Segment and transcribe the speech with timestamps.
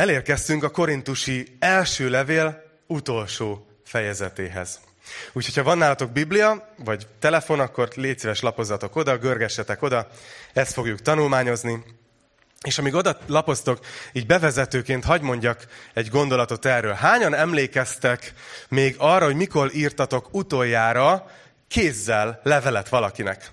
[0.00, 4.80] elérkeztünk a korintusi első levél utolsó fejezetéhez.
[5.32, 10.08] Úgyhogy, ha van nálatok Biblia, vagy telefon, akkor légy szíves lapozzatok oda, görgessetek oda,
[10.52, 11.84] ezt fogjuk tanulmányozni.
[12.62, 13.78] És amíg oda lapoztok,
[14.12, 16.92] így bevezetőként hagy mondjak egy gondolatot erről.
[16.92, 18.32] Hányan emlékeztek
[18.68, 21.30] még arra, hogy mikor írtatok utoljára
[21.68, 23.50] kézzel levelet valakinek?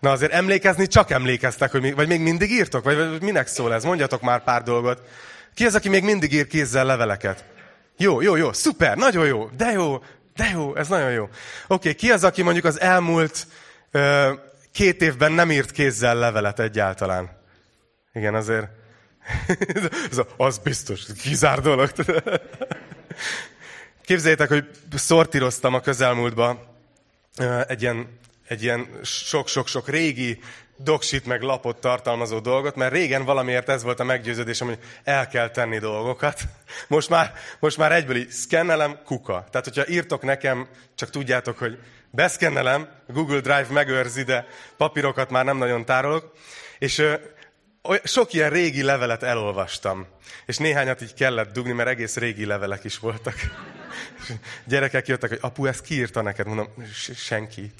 [0.00, 2.84] Na azért emlékezni csak emlékeztek, hogy mi, vagy még mindig írtok?
[2.84, 3.84] Vagy minek szól ez?
[3.84, 5.02] Mondjatok már pár dolgot.
[5.54, 7.44] Ki az, aki még mindig ír kézzel leveleket?
[7.96, 10.02] Jó, jó, jó, szuper, nagyon jó, de jó,
[10.36, 11.22] de jó, ez nagyon jó.
[11.22, 11.32] Oké,
[11.66, 13.46] okay, ki az, aki mondjuk az elmúlt
[13.90, 14.32] ö,
[14.72, 17.30] két évben nem írt kézzel levelet egyáltalán?
[18.12, 18.68] Igen, azért.
[20.36, 21.92] az biztos, kizár dolog.
[24.04, 26.76] Képzeljétek, hogy szortíroztam a közelmúltba
[27.66, 28.18] egy ilyen,
[28.50, 30.38] egy ilyen sok-sok-sok régi
[30.76, 35.50] doksit meg lapot tartalmazó dolgot, mert régen valamiért ez volt a meggyőződésem, hogy el kell
[35.50, 36.40] tenni dolgokat.
[36.88, 39.46] Most már, most már egyből így szkennelem, kuka.
[39.50, 41.78] Tehát, hogyha írtok nekem, csak tudjátok, hogy
[42.10, 46.32] beszkennelem, Google Drive megőrzi, de papírokat már nem nagyon tárolok.
[46.78, 47.02] És
[48.04, 50.06] sok ilyen régi levelet elolvastam.
[50.46, 53.34] És néhányat így kellett dugni, mert egész régi levelek is voltak.
[54.64, 56.46] Gyerekek jöttek, hogy apu, ezt kiírta neked?
[56.46, 56.68] Mondom,
[57.16, 57.72] senki.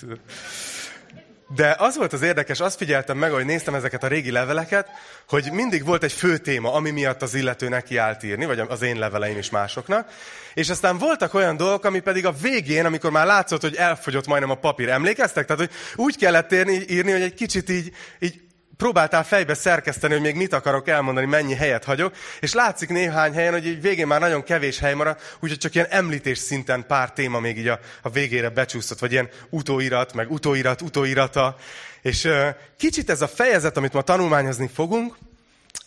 [1.55, 4.89] De az volt az érdekes, azt figyeltem meg, hogy néztem ezeket a régi leveleket,
[5.29, 8.83] hogy mindig volt egy fő téma, ami miatt az illető neki állt írni, vagy az
[8.83, 10.09] én leveleim is másoknak.
[10.55, 14.51] És aztán voltak olyan dolgok, ami pedig a végén, amikor már látszott, hogy elfogyott majdnem
[14.51, 15.47] a papír, emlékeztek?
[15.47, 18.41] Tehát, hogy úgy kellett írni, írni hogy egy kicsit így, így
[18.81, 23.53] próbáltál fejbe szerkeszteni, hogy még mit akarok elmondani, mennyi helyet hagyok, és látszik néhány helyen,
[23.53, 27.41] hogy így végén már nagyon kevés hely marad, úgyhogy csak ilyen említés szinten pár téma
[27.41, 31.57] még így a, a végére becsúszott, vagy ilyen utóirat, meg utóirat, utóirata.
[32.03, 35.17] És uh, kicsit ez a fejezet, amit ma tanulmányozni fogunk,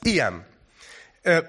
[0.02, 0.46] ilyen.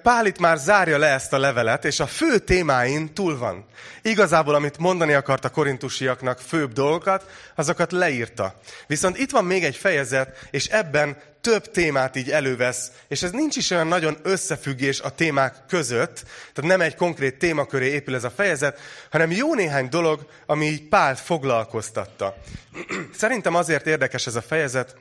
[0.02, 3.64] Pál itt már zárja le ezt a levelet, és a fő témáin túl van.
[4.02, 8.60] Igazából, amit mondani akart a korintusiaknak főbb dolgokat, azokat leírta.
[8.86, 13.56] Viszont itt van még egy fejezet, és ebben több témát így elővesz, és ez nincs
[13.56, 18.30] is olyan nagyon összefüggés a témák között, tehát nem egy konkrét témaköré épül ez a
[18.30, 18.80] fejezet,
[19.10, 22.36] hanem jó néhány dolog, ami így Pált foglalkoztatta.
[23.16, 24.96] Szerintem azért érdekes ez a fejezet,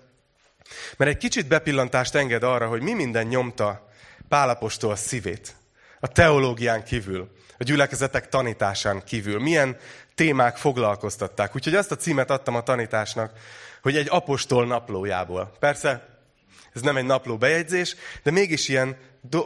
[0.98, 3.92] mert egy kicsit bepillantást enged arra, hogy mi minden nyomta
[4.34, 5.56] Pálapostól szívét.
[6.00, 9.40] A teológián kívül, a gyülekezetek tanításán kívül.
[9.40, 9.78] Milyen
[10.16, 11.56] témák foglalkoztatták.
[11.56, 13.32] Úgyhogy azt a címet adtam a tanításnak,
[13.82, 15.56] hogy egy apostol naplójából.
[15.60, 16.20] Persze,
[16.74, 18.98] ez nem egy napló bejegyzés, de mégis ilyen,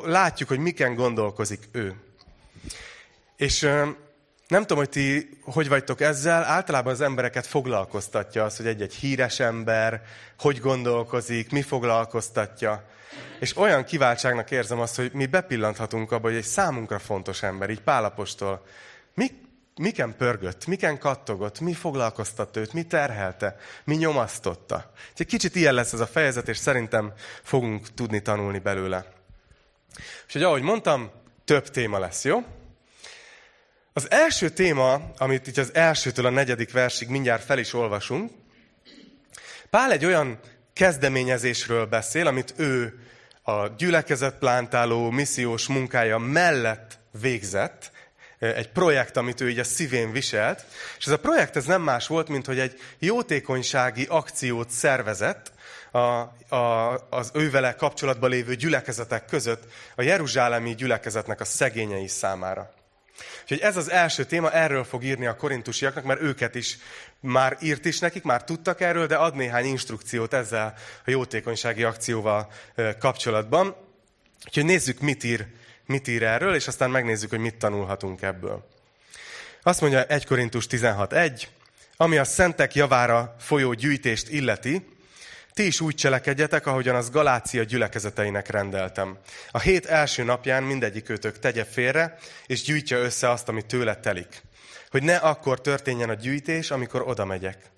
[0.04, 1.96] látjuk, hogy miken gondolkozik ő.
[3.36, 3.60] És
[4.48, 9.40] nem tudom, hogy ti hogy vagytok ezzel, általában az embereket foglalkoztatja az, hogy egy-egy híres
[9.40, 10.02] ember
[10.40, 12.96] hogy gondolkozik, mi foglalkoztatja.
[13.40, 17.82] És olyan kiváltságnak érzem azt, hogy mi bepillanthatunk abba, hogy egy számunkra fontos ember, így
[17.82, 18.66] Pálapostól,
[19.14, 19.32] mi,
[19.76, 24.92] miken pörgött, miken kattogott, mi foglalkoztatta őt, mi terhelte, mi nyomasztotta.
[25.18, 27.14] Egy kicsit ilyen lesz ez a fejezet, és szerintem
[27.44, 29.06] fogunk tudni tanulni belőle.
[30.28, 31.12] És hogy ahogy mondtam,
[31.46, 32.44] több téma lesz, jó?
[33.94, 38.32] Az első téma, amit itt az elsőtől a negyedik versig mindjárt fel is olvasunk,
[39.70, 40.40] Pál egy olyan
[40.78, 43.00] kezdeményezésről beszél, amit ő
[43.42, 47.92] a gyülekezetplántáló missziós munkája mellett végzett,
[48.40, 50.66] egy projekt, amit ő így a szívén viselt,
[50.98, 55.52] és ez a projekt ez nem más volt, mint hogy egy jótékonysági akciót szervezett
[55.92, 55.98] a,
[56.56, 59.64] a, az ővele kapcsolatban lévő gyülekezetek között
[59.96, 62.74] a jeruzsálemi gyülekezetnek a szegényei számára.
[63.42, 66.78] Úgyhogy ez az első téma, erről fog írni a korintusiaknak, mert őket is
[67.20, 70.74] már írt is nekik, már tudtak erről, de ad néhány instrukciót ezzel
[71.06, 72.52] a jótékonysági akcióval
[73.00, 73.76] kapcsolatban.
[74.46, 75.48] Úgyhogy nézzük, mit ír,
[75.86, 78.68] mit ír erről, és aztán megnézzük, hogy mit tanulhatunk ebből.
[79.64, 81.44] Azt mondja 1 Korintus 16.1,
[81.98, 84.86] ami a szentek javára folyó gyűjtést illeti,
[85.54, 89.18] ti is úgy cselekedjetek, ahogyan az Galácia gyülekezeteinek rendeltem.
[89.52, 94.42] A hét első napján mindegyik őtök tegye félre, és gyűjtje össze azt, ami tőle telik.
[94.90, 97.72] Hogy ne akkor történjen a gyűjtés, amikor oda megyek.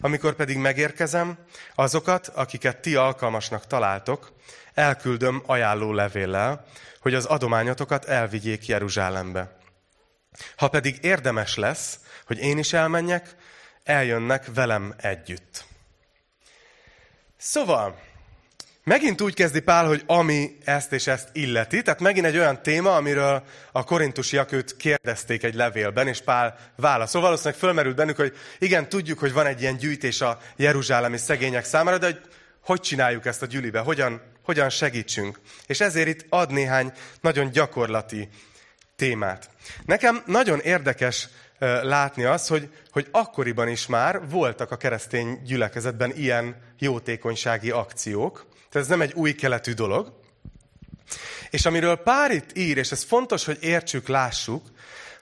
[0.00, 1.38] Amikor pedig megérkezem,
[1.74, 4.32] azokat, akiket ti alkalmasnak találtok,
[4.74, 6.64] elküldöm ajánló levéllel,
[7.00, 9.56] hogy az adományotokat elvigyék Jeruzsálembe.
[10.56, 13.36] Ha pedig érdemes lesz, hogy én is elmenjek,
[13.84, 15.64] eljönnek velem együtt.
[17.36, 18.00] Szóval,
[18.88, 22.94] megint úgy kezdi Pál, hogy ami ezt és ezt illeti, tehát megint egy olyan téma,
[22.94, 23.42] amiről
[23.72, 27.20] a korintusiak őt kérdezték egy levélben, és Pál válaszol.
[27.20, 31.98] Valószínűleg fölmerült bennük, hogy igen, tudjuk, hogy van egy ilyen gyűjtés a jeruzsálemi szegények számára,
[31.98, 32.20] de hogy,
[32.62, 35.40] hogy csináljuk ezt a gyülibe, hogyan, hogyan segítsünk.
[35.66, 38.28] És ezért itt ad néhány nagyon gyakorlati
[38.96, 39.50] témát.
[39.84, 41.28] Nekem nagyon érdekes
[41.82, 48.46] látni azt, hogy, hogy akkoriban is már voltak a keresztény gyülekezetben ilyen jótékonysági akciók.
[48.70, 50.12] Tehát ez nem egy új keletű dolog.
[51.50, 54.66] És amiről Pár itt ír, és ez fontos, hogy értsük, lássuk,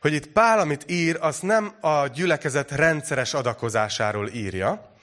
[0.00, 4.94] hogy itt Pál, amit ír, az nem a gyülekezet rendszeres adakozásáról írja.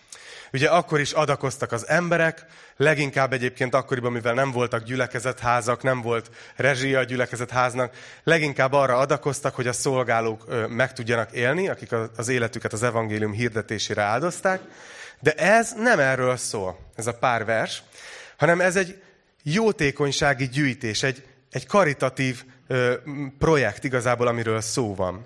[0.53, 2.45] Ugye akkor is adakoztak az emberek,
[2.77, 9.55] leginkább egyébként akkoriban, mivel nem voltak gyülekezetházak, nem volt rezsia a gyülekezetháznak, leginkább arra adakoztak,
[9.55, 14.61] hogy a szolgálók meg tudjanak élni, akik az életüket az evangélium hirdetésére áldozták.
[15.19, 17.83] De ez nem erről szól, ez a pár vers,
[18.43, 19.01] hanem ez egy
[19.43, 22.93] jótékonysági gyűjtés, egy, egy karitatív ö,
[23.37, 25.25] projekt igazából, amiről szó van.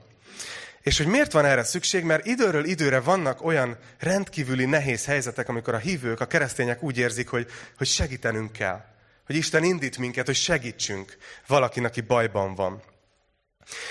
[0.81, 2.03] És hogy miért van erre szükség?
[2.03, 7.27] Mert időről időre vannak olyan rendkívüli nehéz helyzetek, amikor a hívők, a keresztények úgy érzik,
[7.27, 7.47] hogy,
[7.77, 8.85] hogy segítenünk kell.
[9.25, 11.17] Hogy Isten indít minket, hogy segítsünk
[11.47, 12.81] valakinek, aki bajban van.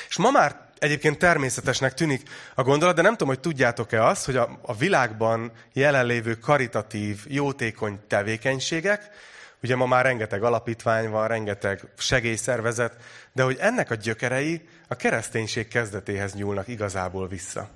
[0.08, 4.36] És ma már egyébként természetesnek tűnik a gondolat, de nem tudom, hogy tudjátok-e azt, hogy
[4.36, 9.10] a, a világban jelenlévő karitatív, jótékony tevékenységek,
[9.62, 12.96] Ugye ma már rengeteg alapítvány van, rengeteg segélyszervezet,
[13.32, 17.68] de hogy ennek a gyökerei a kereszténység kezdetéhez nyúlnak igazából vissza.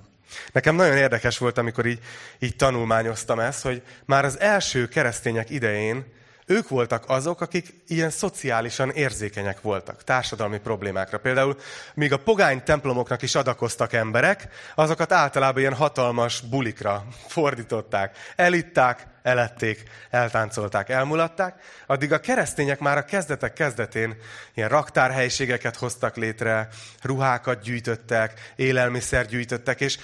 [0.51, 1.99] Nekem nagyon érdekes volt, amikor így,
[2.39, 6.05] így tanulmányoztam ezt, hogy már az első keresztények idején
[6.51, 11.19] ők voltak azok, akik ilyen szociálisan érzékenyek voltak társadalmi problémákra.
[11.19, 11.57] Például,
[11.93, 18.17] míg a pogány templomoknak is adakoztak emberek, azokat általában ilyen hatalmas bulikra fordították.
[18.35, 21.55] Elitták, elették, eltáncolták, elmulatták,
[21.87, 24.17] addig a keresztények már a kezdetek kezdetén
[24.53, 26.67] ilyen raktárhelyiségeket hoztak létre,
[27.01, 29.97] ruhákat gyűjtöttek, élelmiszer gyűjtöttek, és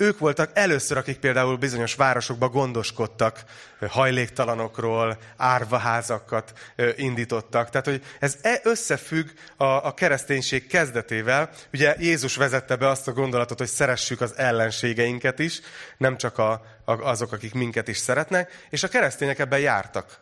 [0.00, 3.44] ők voltak először, akik például bizonyos városokba gondoskodtak
[3.88, 6.52] hajléktalanokról, árvaházakat
[6.96, 7.70] indítottak.
[7.70, 11.50] Tehát, hogy ez e összefügg a, a kereszténység kezdetével.
[11.72, 15.60] Ugye Jézus vezette be azt a gondolatot, hogy szeressük az ellenségeinket is,
[15.96, 16.50] nem csak a,
[16.84, 20.20] a, azok, akik minket is szeretnek, és a keresztények ebben jártak.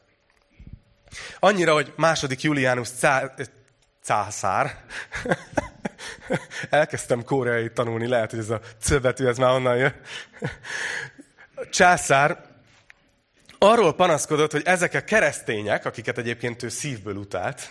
[1.38, 3.34] Annyira, hogy második Juliánus cá,
[4.02, 4.84] cászár,
[6.70, 9.94] Elkezdtem koreai tanulni, lehet, hogy ez a cöbetű, ez már onnan jön.
[11.70, 12.44] Császár
[13.58, 17.70] arról panaszkodott, hogy ezek a keresztények, akiket egyébként ő szívből utált,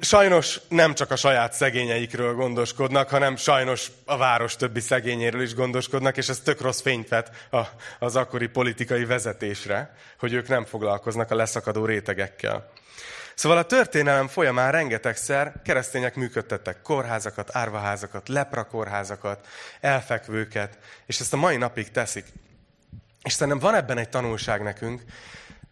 [0.00, 6.16] sajnos nem csak a saját szegényeikről gondoskodnak, hanem sajnos a város többi szegényéről is gondoskodnak,
[6.16, 7.48] és ez tök rossz fényt vet
[7.98, 12.70] az akkori politikai vezetésre, hogy ők nem foglalkoznak a leszakadó rétegekkel.
[13.40, 19.46] Szóval a történelem folyamán rengetegszer keresztények működtettek kórházakat, árvaházakat, leprakórházakat,
[19.80, 22.24] elfekvőket, és ezt a mai napig teszik.
[23.22, 25.02] És szerintem van ebben egy tanulság nekünk.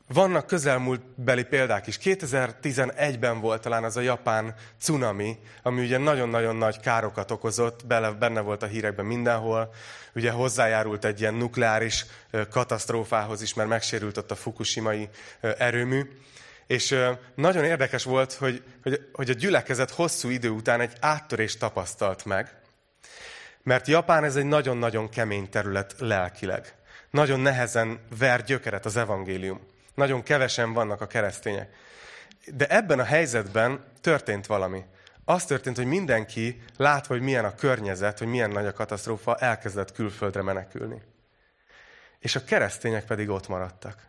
[0.07, 1.99] Vannak közelmúltbeli példák is.
[2.03, 7.87] 2011-ben volt talán az a japán cunami, ami ugye nagyon-nagyon nagy károkat okozott,
[8.19, 9.75] benne volt a hírekben mindenhol.
[10.15, 12.07] Ugye hozzájárult egy ilyen nukleáris
[12.51, 15.09] katasztrófához is, mert megsérült ott a fukushimai
[15.41, 16.11] erőmű.
[16.69, 16.99] És
[17.35, 22.61] nagyon érdekes volt, hogy, hogy, hogy a gyülekezet hosszú idő után egy áttörést tapasztalt meg,
[23.63, 26.75] mert Japán ez egy nagyon-nagyon kemény terület lelkileg.
[27.11, 29.61] Nagyon nehezen ver gyökeret az evangélium.
[29.95, 31.75] Nagyon kevesen vannak a keresztények.
[32.55, 34.85] De ebben a helyzetben történt valami.
[35.25, 39.93] Az történt, hogy mindenki látva, hogy milyen a környezet, hogy milyen nagy a katasztrófa, elkezdett
[39.93, 41.03] külföldre menekülni.
[42.19, 44.08] És a keresztények pedig ott maradtak.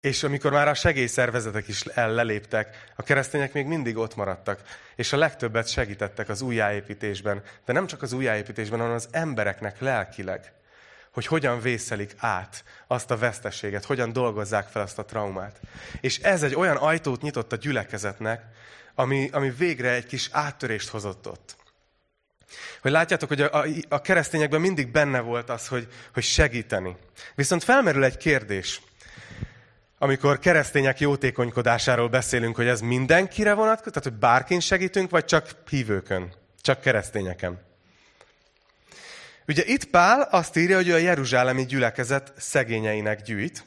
[0.00, 4.62] És amikor már a segélyszervezetek is leléptek, a keresztények még mindig ott maradtak,
[4.96, 10.52] és a legtöbbet segítettek az újjáépítésben, de nem csak az újjáépítésben, hanem az embereknek lelkileg,
[11.12, 15.60] hogy hogyan vészelik át azt a veszteséget, hogyan dolgozzák fel azt a traumát.
[16.00, 18.42] És ez egy olyan ajtót nyitott a gyülekezetnek,
[18.94, 21.56] ami, ami végre egy kis áttörést hozott ott.
[22.82, 26.96] Hogy látjátok, hogy a, a, a keresztényekben mindig benne volt az, hogy, hogy segíteni.
[27.34, 28.80] Viszont felmerül egy kérdés–
[30.02, 36.32] amikor keresztények jótékonykodásáról beszélünk, hogy ez mindenkire vonatkozik, tehát hogy bárkin segítünk, vagy csak hívőkön,
[36.60, 37.60] csak keresztényeken.
[39.46, 43.64] Ugye itt Pál azt írja, hogy a jeruzsálemi gyülekezet szegényeinek gyűjt,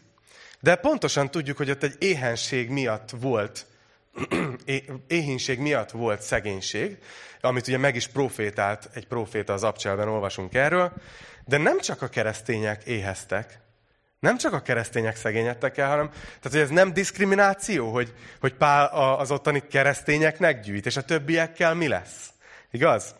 [0.59, 3.65] de pontosan tudjuk, hogy ott egy éhenség miatt volt,
[5.07, 6.97] éhínség miatt volt szegénység,
[7.41, 10.93] amit ugye meg is profétált egy proféta az abcselben, olvasunk erről,
[11.45, 13.62] de nem csak a keresztények éheztek,
[14.23, 18.85] nem csak a keresztények szegényedtek el, hanem tehát, hogy ez nem diszkrimináció, hogy, hogy Pál
[19.17, 22.29] az ottani keresztényeknek gyűjt, és a többiekkel mi lesz.
[22.71, 23.15] Igaz?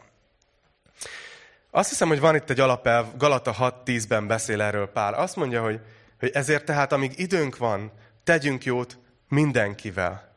[1.71, 5.13] Azt hiszem, hogy van itt egy alapelv, Galata 6.10-ben beszél erről Pál.
[5.13, 5.79] Azt mondja, hogy,
[6.19, 7.91] hogy ezért tehát, amíg időnk van,
[8.23, 8.97] tegyünk jót
[9.29, 10.35] mindenkivel.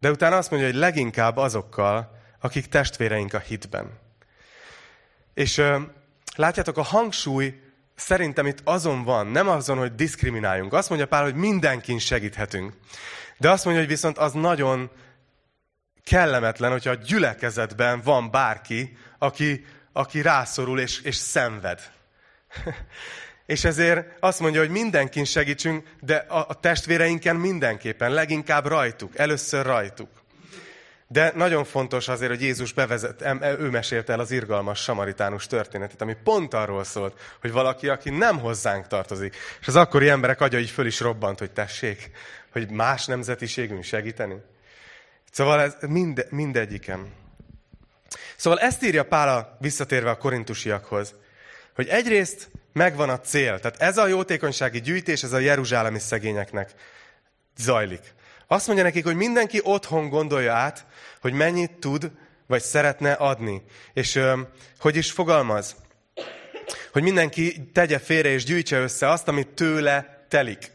[0.00, 3.98] De utána azt mondja, hogy leginkább azokkal, akik testvéreink a hitben.
[5.34, 5.62] És
[6.36, 7.60] látjátok, a hangsúly
[8.02, 10.72] szerintem itt azon van, nem azon, hogy diszkrimináljunk.
[10.72, 12.72] Azt mondja Pál, hogy mindenkin segíthetünk.
[13.38, 14.90] De azt mondja, hogy viszont az nagyon
[16.04, 21.80] kellemetlen, hogyha a gyülekezetben van bárki, aki, aki rászorul és, és szenved.
[23.46, 29.66] és ezért azt mondja, hogy mindenkin segítsünk, de a, a testvéreinken mindenképpen, leginkább rajtuk, először
[29.66, 30.21] rajtuk.
[31.12, 33.24] De nagyon fontos azért, hogy Jézus bevezet,
[33.58, 38.38] ő mesélte el az irgalmas samaritánus történetet, ami pont arról szólt, hogy valaki, aki nem
[38.38, 39.36] hozzánk tartozik.
[39.60, 42.10] És az akkori emberek agya így föl is robbant, hogy tessék,
[42.52, 44.34] hogy más nemzetiségünk segíteni.
[45.32, 47.12] Szóval ez mind, mindegyiken.
[48.36, 51.14] Szóval ezt írja Pál visszatérve a korintusiakhoz,
[51.74, 53.60] hogy egyrészt megvan a cél.
[53.60, 56.70] Tehát ez a jótékonysági gyűjtés, ez a jeruzsálemi szegényeknek
[57.56, 58.14] zajlik.
[58.52, 60.86] Azt mondja nekik, hogy mindenki otthon gondolja át,
[61.20, 62.10] hogy mennyit tud,
[62.46, 63.62] vagy szeretne adni.
[63.92, 64.20] És
[64.78, 65.76] hogy is fogalmaz?
[66.92, 70.70] Hogy mindenki tegye félre és gyűjtse össze azt, amit tőle telik.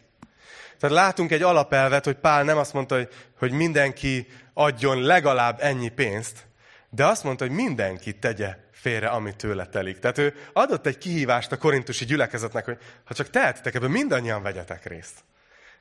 [0.80, 5.90] Tehát látunk egy alapelvet, hogy Pál nem azt mondta, hogy, hogy mindenki adjon legalább ennyi
[5.90, 6.46] pénzt,
[6.90, 10.00] de azt mondta, hogy mindenki tegye félre, ami tőle telik.
[10.00, 14.86] Tehát ő adott egy kihívást a korintusi gyülekezetnek, hogy ha csak tehetitek, ebből mindannyian vegyetek
[14.86, 15.24] részt.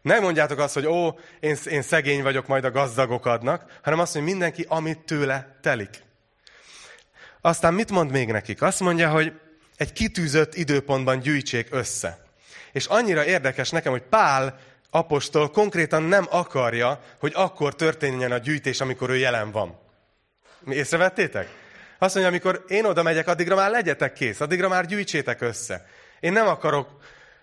[0.02, 4.12] Nem mondjátok azt, hogy ó, én, én szegény vagyok, majd a gazdagok adnak, hanem azt,
[4.12, 6.02] hogy mindenki, amit tőle telik.
[7.40, 8.62] Aztán mit mond még nekik?
[8.62, 9.32] Azt mondja, hogy
[9.76, 12.18] egy kitűzött időpontban gyűjtsék össze.
[12.72, 14.58] És annyira érdekes nekem, hogy Pál
[14.90, 19.78] apostol konkrétan nem akarja, hogy akkor történjen a gyűjtés, amikor ő jelen van.
[20.68, 21.48] Észrevettétek?
[21.98, 25.86] Azt mondja, amikor én oda megyek, addigra már legyetek kész, addigra már gyűjtsétek össze.
[26.20, 26.88] Én nem akarok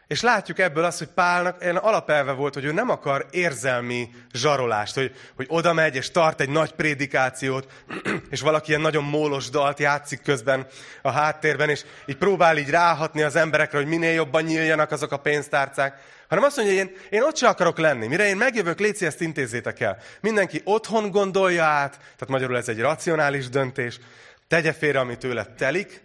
[0.08, 4.96] és látjuk ebből azt, hogy Pálnak ilyen alapelve volt, hogy ő nem akar érzelmi zsarolást,
[4.96, 7.68] hogy, hogy oda megy és tart egy nagy prédikációt,
[8.30, 10.68] és valaki ilyen nagyon mólos dalt játszik közben
[11.02, 15.18] a háttérben, és így próbál így ráhatni az emberekre, hogy minél jobban nyíljanak azok a
[15.18, 18.08] pénztárcák, hanem azt mondja, hogy én, én ott sem akarok lenni.
[18.08, 19.98] Mire én megjövök, Léci, ezt intézzétek el.
[20.22, 24.00] Mindenki otthon gondolja át, tehát magyarul ez egy racionális döntés,
[24.48, 26.04] tegye félre, ami tőle telik,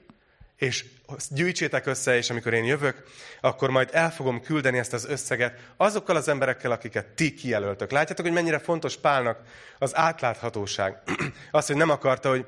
[0.56, 0.84] és
[1.30, 3.02] gyűjtsétek össze, és amikor én jövök,
[3.40, 7.90] akkor majd el fogom küldeni ezt az összeget azokkal az emberekkel, akiket ti kijelöltök.
[7.90, 9.38] Látjátok, hogy mennyire fontos Pálnak
[9.78, 11.02] az átláthatóság.
[11.50, 12.46] Az, hogy nem akarta, hogy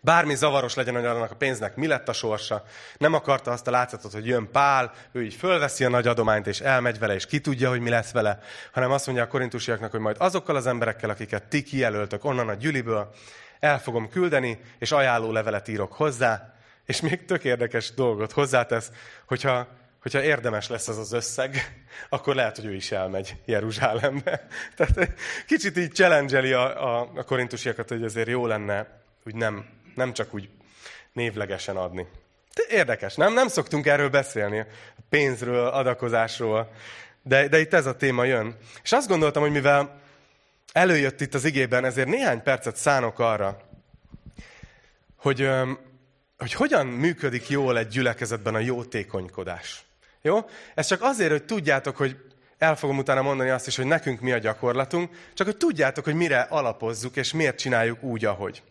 [0.00, 2.64] bármi zavaros legyen, hogy annak a pénznek mi lett a sorsa.
[2.98, 6.60] Nem akarta azt a látszatot, hogy jön Pál, ő így fölveszi a nagy adományt, és
[6.60, 8.38] elmegy vele, és ki tudja, hogy mi lesz vele,
[8.72, 12.54] hanem azt mondja a korintusiaknak, hogy majd azokkal az emberekkel, akiket ti kijelöltök onnan a
[12.54, 13.14] gyűliből,
[13.60, 16.52] el fogom küldeni, és ajánló levelet írok hozzá,
[16.86, 18.90] és még tök érdekes dolgot hozzátesz,
[19.26, 19.68] hogyha,
[20.02, 24.46] hogyha érdemes lesz az az összeg, akkor lehet, hogy ő is elmegy Jeruzsálembe.
[24.76, 25.12] Tehát
[25.46, 30.34] kicsit így challenge a, a, a korintusiakat, hogy azért jó lenne, hogy nem, nem csak
[30.34, 30.48] úgy
[31.12, 32.06] névlegesen adni.
[32.54, 33.32] De érdekes, nem?
[33.32, 34.66] Nem szoktunk erről beszélni, a
[35.08, 36.70] pénzről, adakozásról,
[37.22, 38.56] de, de itt ez a téma jön.
[38.82, 40.00] És azt gondoltam, hogy mivel
[40.72, 43.60] előjött itt az igében, ezért néhány percet szánok arra,
[45.16, 45.50] hogy
[46.42, 49.84] hogy hogyan működik jól egy gyülekezetben a jótékonykodás.
[50.22, 50.48] Jó?
[50.74, 52.16] Ez csak azért, hogy tudjátok, hogy
[52.58, 56.14] el fogom utána mondani azt is, hogy nekünk mi a gyakorlatunk, csak hogy tudjátok, hogy
[56.14, 58.62] mire alapozzuk, és miért csináljuk úgy, ahogy.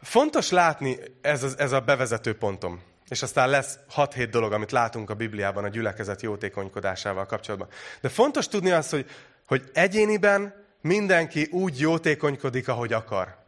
[0.00, 2.82] Fontos látni ez, a, ez a bevezető pontom.
[3.08, 7.68] És aztán lesz 6-7 dolog, amit látunk a Bibliában a gyülekezet jótékonykodásával kapcsolatban.
[8.00, 9.10] De fontos tudni azt, hogy,
[9.46, 13.41] hogy egyéniben mindenki úgy jótékonykodik, ahogy akar.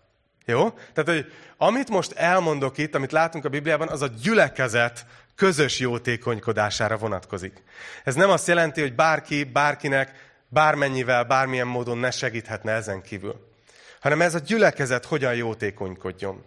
[0.45, 0.71] Jó?
[0.93, 6.97] Tehát, hogy amit most elmondok itt, amit látunk a Bibliában, az a gyülekezet közös jótékonykodására
[6.97, 7.63] vonatkozik.
[8.05, 13.53] Ez nem azt jelenti, hogy bárki, bárkinek, bármennyivel, bármilyen módon ne segíthetne ezen kívül.
[14.01, 16.45] Hanem ez a gyülekezet hogyan jótékonykodjon.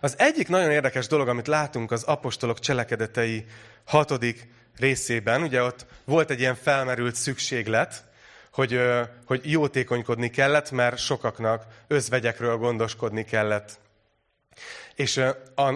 [0.00, 3.44] Az egyik nagyon érdekes dolog, amit látunk az apostolok cselekedetei
[3.84, 8.04] hatodik részében, ugye ott volt egy ilyen felmerült szükséglet,
[8.54, 8.80] hogy,
[9.26, 13.78] hogy jótékonykodni kellett, mert sokaknak özvegyekről gondoskodni kellett.
[14.94, 15.20] És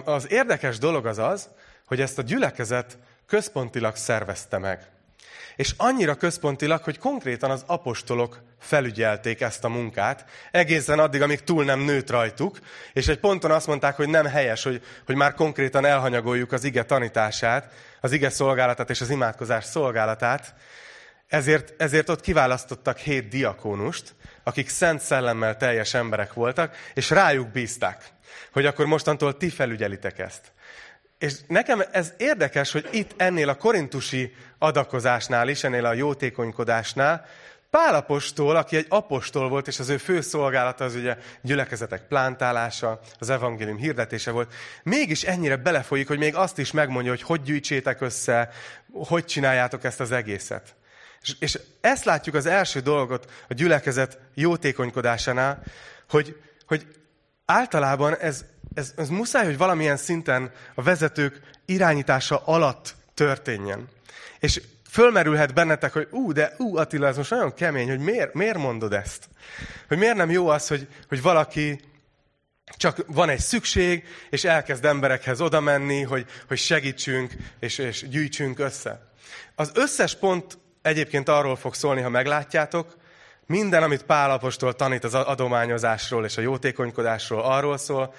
[0.03, 1.49] az érdekes dolog az az,
[1.85, 4.87] hogy ezt a gyülekezet központilag szervezte meg.
[5.55, 11.63] És annyira központilag, hogy konkrétan az apostolok felügyelték ezt a munkát, egészen addig, amíg túl
[11.63, 12.59] nem nőtt rajtuk,
[12.93, 16.83] és egy ponton azt mondták, hogy nem helyes, hogy, hogy már konkrétan elhanyagoljuk az ige
[16.83, 20.53] tanítását, az ige szolgálatát és az imádkozás szolgálatát,
[21.29, 28.03] ezért, ezért ott kiválasztottak hét diakónust, akik szent szellemmel teljes emberek voltak, és rájuk bízták,
[28.51, 30.51] hogy akkor mostantól ti felügyelitek ezt.
[31.17, 37.25] És nekem ez érdekes, hogy itt ennél a korintusi adakozásnál is, ennél a jótékonykodásnál,
[37.69, 43.29] Pálapostól, aki egy apostol volt, és az ő fő szolgálata az ugye gyülekezetek plántálása, az
[43.29, 48.49] evangélium hirdetése volt, mégis ennyire belefolyik, hogy még azt is megmondja, hogy hogy gyűjtsétek össze,
[48.93, 50.75] hogy csináljátok ezt az egészet.
[51.21, 55.63] És, és ezt látjuk az első dolgot a gyülekezet jótékonykodásánál,
[56.09, 56.87] hogy, hogy
[57.45, 63.87] általában ez, ez, ez muszáj, hogy valamilyen szinten a vezetők irányítása alatt történjen.
[64.39, 68.57] És fölmerülhet bennetek, hogy ú, de ú, Attila, ez most nagyon kemény, hogy miért, miért
[68.57, 69.29] mondod ezt?
[69.87, 71.79] Hogy miért nem jó az, hogy, hogy valaki
[72.77, 78.59] csak van egy szükség, és elkezd emberekhez oda menni, hogy, hogy segítsünk, és, és gyűjtsünk
[78.59, 79.11] össze.
[79.55, 82.97] Az összes pont egyébként arról fog szólni, ha meglátjátok,
[83.45, 88.13] minden, amit Pál apostol tanít az adományozásról és a jótékonykodásról, arról szól,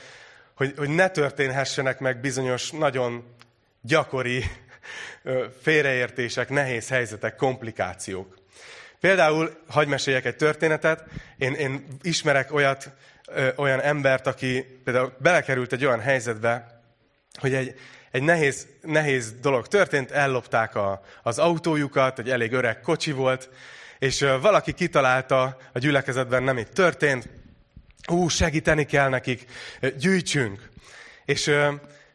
[0.55, 3.35] hogy, hogy ne történhessenek meg bizonyos nagyon
[3.81, 4.45] gyakori
[5.63, 8.39] félreértések, nehéz helyzetek, komplikációk.
[9.01, 11.05] Például, hagy meséljek egy történetet,
[11.39, 12.91] én, én ismerek olyat,
[13.57, 16.83] olyan embert, aki például belekerült egy olyan helyzetbe,
[17.35, 17.75] hogy egy,
[18.11, 23.49] egy nehéz, nehéz dolog történt, ellopták a, az autójukat, egy elég öreg kocsi volt,
[23.99, 27.29] és valaki kitalálta a gyülekezetben, nem itt történt,
[28.09, 29.45] ú, segíteni kell nekik,
[29.99, 30.69] gyűjtsünk.
[31.25, 31.51] És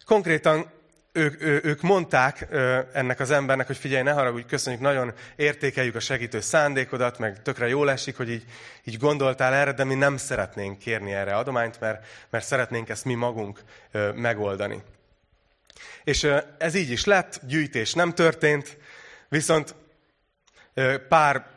[0.06, 0.74] konkrétan
[1.12, 2.48] ők, ő, ők mondták
[2.94, 7.68] ennek az embernek, hogy figyelj, ne haragudj, köszönjük, nagyon értékeljük a segítő szándékodat, meg tökre
[7.68, 8.44] jól esik, hogy így,
[8.84, 13.14] így gondoltál erre, de mi nem szeretnénk kérni erre adományt, mert, mert szeretnénk ezt mi
[13.14, 13.60] magunk
[14.16, 14.84] megoldani.
[16.03, 16.27] És
[16.58, 18.77] ez így is lett, gyűjtés nem történt,
[19.29, 19.75] viszont
[21.10, 21.53] pár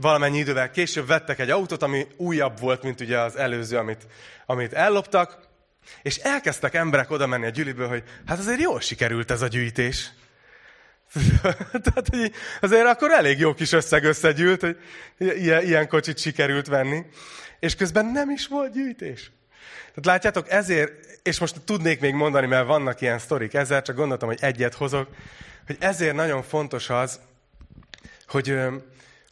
[0.00, 4.06] valamennyi idővel később vettek egy autót, ami újabb volt, mint ugye az előző, amit,
[4.46, 5.48] amit elloptak,
[6.02, 10.10] és elkezdtek emberek oda menni a gyűliből, hogy hát azért jól sikerült ez a gyűjtés.
[11.70, 14.78] Tehát hogy azért akkor elég jó kis összeg összegyűlt, hogy
[15.18, 17.04] ilyen, ilyen kocsit sikerült venni.
[17.60, 19.30] És közben nem is volt gyűjtés.
[19.88, 24.28] Tehát látjátok, ezért, és most tudnék még mondani, mert vannak ilyen sztorik ezzel, csak gondoltam,
[24.28, 25.08] hogy egyet hozok,
[25.66, 27.20] hogy ezért nagyon fontos az,
[28.28, 28.58] hogy,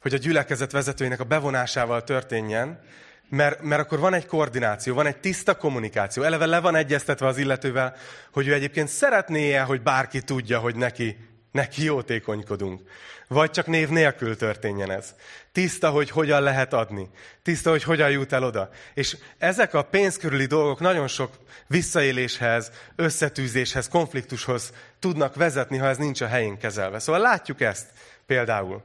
[0.00, 2.80] hogy a gyülekezet vezetőinek a bevonásával történjen,
[3.28, 6.22] mert, mert akkor van egy koordináció, van egy tiszta kommunikáció.
[6.22, 7.94] Eleve le van egyeztetve az illetővel,
[8.32, 11.16] hogy ő egyébként szeretné-e, hogy bárki tudja, hogy neki,
[11.56, 12.80] neki jótékonykodunk.
[13.28, 15.14] Vagy csak név nélkül történjen ez.
[15.52, 17.08] Tiszta, hogy hogyan lehet adni.
[17.42, 18.70] Tiszta, hogy hogyan jut el oda.
[18.94, 21.30] És ezek a pénz körüli dolgok nagyon sok
[21.66, 26.98] visszaéléshez, összetűzéshez, konfliktushoz tudnak vezetni, ha ez nincs a helyén kezelve.
[26.98, 27.86] Szóval látjuk ezt
[28.26, 28.82] például.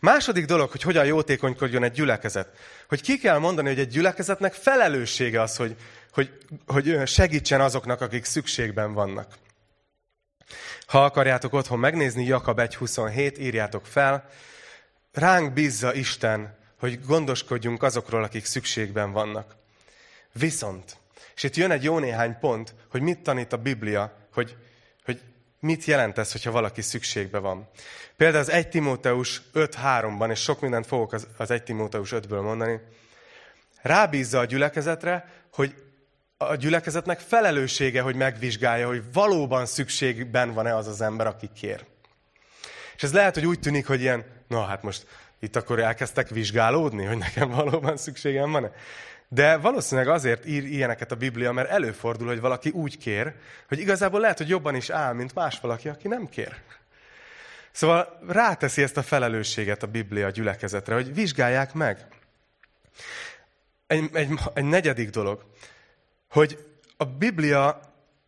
[0.00, 2.48] Második dolog, hogy hogyan jótékonykodjon egy gyülekezet.
[2.88, 5.76] Hogy ki kell mondani, hogy egy gyülekezetnek felelőssége az, hogy,
[6.12, 6.30] hogy,
[6.66, 9.34] hogy segítsen azoknak, akik szükségben vannak.
[10.86, 14.28] Ha akarjátok otthon megnézni, Jakab 1.27, írjátok fel,
[15.12, 19.56] ránk bízza Isten, hogy gondoskodjunk azokról, akik szükségben vannak.
[20.32, 20.96] Viszont,
[21.34, 24.56] és itt jön egy jó néhány pont, hogy mit tanít a Biblia, hogy,
[25.04, 25.20] hogy
[25.60, 27.68] mit jelent ez, hogyha valaki szükségbe van.
[28.16, 32.80] Például az 1 Timóteus 5.3-ban, és sok mindent fogok az, az 1 Timóteus 5-ből mondani,
[33.82, 35.74] rábízza a gyülekezetre, hogy
[36.38, 41.84] a gyülekezetnek felelőssége, hogy megvizsgálja, hogy valóban szükségben van-e az az ember, aki kér.
[42.96, 45.06] És ez lehet, hogy úgy tűnik, hogy ilyen, na hát most
[45.40, 48.72] itt akkor elkezdtek vizsgálódni, hogy nekem valóban szükségem van-e.
[49.28, 53.34] De valószínűleg azért ír ilyeneket a Biblia, mert előfordul, hogy valaki úgy kér,
[53.68, 56.54] hogy igazából lehet, hogy jobban is áll, mint más valaki, aki nem kér.
[57.70, 62.06] Szóval ráteszi ezt a felelősséget a Biblia a gyülekezetre, hogy vizsgálják meg.
[63.86, 65.44] Egy, egy, egy negyedik dolog,
[66.28, 67.80] hogy a Biblia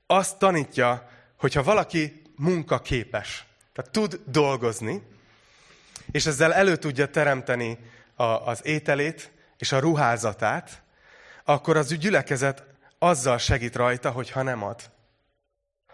[0.06, 5.02] azt tanítja, hogyha valaki munkaképes, tehát tud dolgozni,
[6.10, 7.78] és ezzel elő tudja teremteni
[8.14, 10.82] a, az ételét és a ruházatát,
[11.44, 12.64] akkor az gyülekezet
[12.98, 14.90] azzal segít rajta, hogyha nem ad.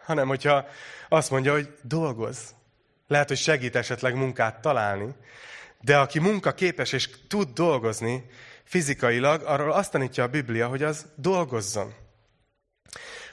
[0.05, 0.67] Hanem, hogyha
[1.09, 2.55] azt mondja, hogy dolgoz.
[3.07, 5.15] Lehet, hogy segít esetleg munkát találni,
[5.81, 8.31] de aki munkaképes és tud dolgozni
[8.67, 11.95] fizikailag, arról azt tanítja a Biblia, hogy az dolgozzon.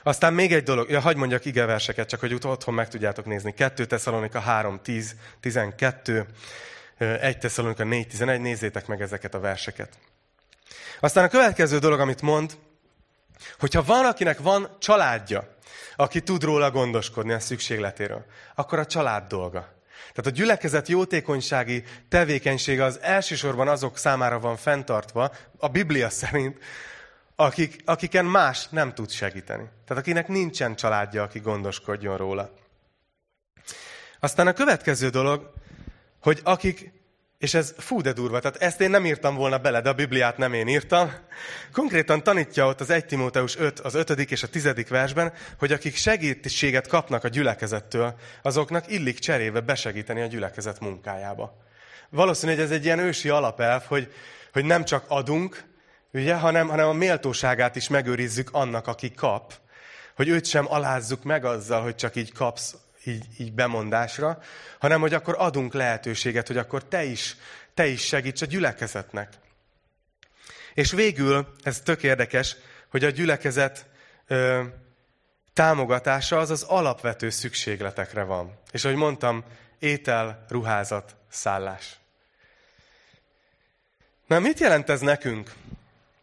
[0.02, 3.54] Aztán még egy dolog, ja, hagyd mondjak igeverseket, csak hogy otthon meg tudjátok nézni.
[3.54, 6.26] 2 Tesszalonika 3, 10, 12,
[6.98, 9.98] 1 Tesszalonika 4, 11, nézzétek meg ezeket a verseket.
[11.00, 12.58] Aztán a következő dolog, amit mond,
[13.58, 15.56] hogyha van, akinek van családja,
[15.96, 19.73] aki tud róla gondoskodni a szükségletéről, akkor a család dolga.
[20.14, 26.58] Tehát a gyülekezet jótékonysági tevékenysége az elsősorban azok számára van fenntartva, a Biblia szerint,
[27.36, 29.68] akik, akiken más nem tud segíteni.
[29.86, 32.54] Tehát akinek nincsen családja, aki gondoskodjon róla.
[34.20, 35.52] Aztán a következő dolog,
[36.20, 36.92] hogy akik,
[37.38, 40.36] és ez fú de durva, tehát ezt én nem írtam volna bele, de a Bibliát
[40.36, 41.12] nem én írtam.
[41.72, 44.10] Konkrétan tanítja ott az 1 Timóteus 5, az 5.
[44.10, 44.88] és a 10.
[44.88, 51.62] versben, hogy akik segítséget kapnak a gyülekezettől, azoknak illik cserébe besegíteni a gyülekezet munkájába.
[52.10, 54.12] Valószínű, hogy ez egy ilyen ősi alapelv, hogy,
[54.52, 55.64] hogy nem csak adunk,
[56.12, 59.52] ugye, hanem, hanem a méltóságát is megőrizzük annak, aki kap.
[60.16, 62.74] Hogy őt sem alázzuk meg azzal, hogy csak így kapsz
[63.06, 64.38] így, így bemondásra,
[64.78, 67.36] hanem hogy akkor adunk lehetőséget, hogy akkor te is,
[67.74, 69.32] te is segíts a gyülekezetnek.
[70.74, 72.56] És végül, ez tök érdekes,
[72.90, 73.86] hogy a gyülekezet
[74.26, 74.62] ö,
[75.52, 78.58] támogatása az az alapvető szükségletekre van.
[78.70, 79.44] És ahogy mondtam,
[79.78, 81.96] étel, ruházat, szállás.
[84.26, 85.52] Na, mit jelent ez nekünk?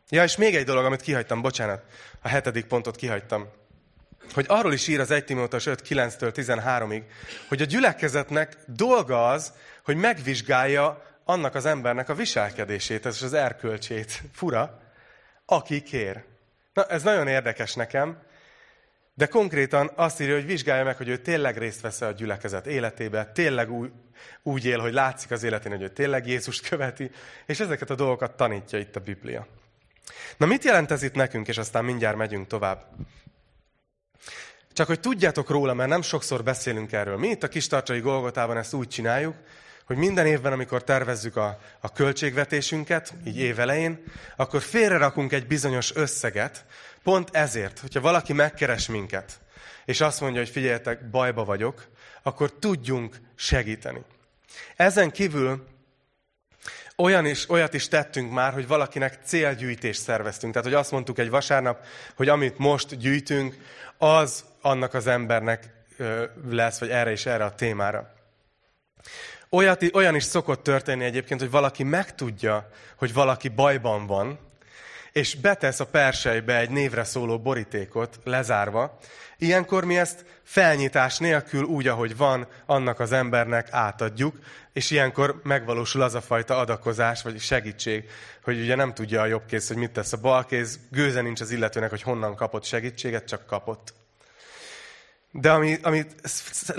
[0.09, 1.83] Ja, és még egy dolog, amit kihagytam, bocsánat,
[2.21, 3.49] a hetedik pontot kihagytam.
[4.34, 7.03] Hogy arról is ír az 1 Timóteus 5, 9-től 13-ig,
[7.47, 9.53] hogy a gyülekezetnek dolga az,
[9.84, 14.21] hogy megvizsgálja annak az embernek a viselkedését, és az erkölcsét.
[14.34, 14.81] Fura,
[15.45, 16.23] aki kér.
[16.73, 18.17] Na, ez nagyon érdekes nekem,
[19.13, 23.31] de konkrétan azt írja, hogy vizsgálja meg, hogy ő tényleg részt vesz a gyülekezet életébe,
[23.34, 23.91] tényleg úgy,
[24.43, 27.12] úgy él, hogy látszik az életén, hogy ő tényleg Jézust követi,
[27.45, 29.47] és ezeket a dolgokat tanítja itt a Biblia.
[30.38, 32.86] Na mit jelent ez itt nekünk, és aztán mindjárt megyünk tovább.
[34.81, 37.17] Csak hogy tudjátok róla, mert nem sokszor beszélünk erről.
[37.17, 39.35] Mi itt a Kistarcsai Golgotában ezt úgy csináljuk,
[39.85, 44.03] hogy minden évben, amikor tervezzük a, a költségvetésünket, így évelején,
[44.35, 46.65] akkor félrerakunk egy bizonyos összeget,
[47.03, 49.39] pont ezért, hogyha valaki megkeres minket,
[49.85, 51.87] és azt mondja, hogy figyeljetek, bajba vagyok,
[52.23, 54.03] akkor tudjunk segíteni.
[54.75, 55.67] Ezen kívül
[56.97, 60.53] olyan is, olyat is tettünk már, hogy valakinek célgyűjtést szerveztünk.
[60.53, 63.55] Tehát, hogy azt mondtuk egy vasárnap, hogy amit most gyűjtünk,
[63.97, 65.69] az annak az embernek
[66.50, 68.13] lesz, vagy erre és erre a témára.
[69.50, 74.39] Olyat, olyan is szokott történni egyébként, hogy valaki megtudja, hogy valaki bajban van,
[75.12, 78.97] és betesz a persejbe egy névre szóló borítékot lezárva,
[79.38, 84.39] ilyenkor mi ezt felnyitás nélkül, úgy, ahogy van, annak az embernek átadjuk,
[84.74, 88.10] és ilyenkor megvalósul az a fajta adakozás, vagy segítség,
[88.43, 91.41] hogy ugye nem tudja a jobb kéz, hogy mit tesz a bal kéz, gőze nincs
[91.41, 93.93] az illetőnek, hogy honnan kapott segítséget, csak kapott.
[95.31, 96.15] De ami, amit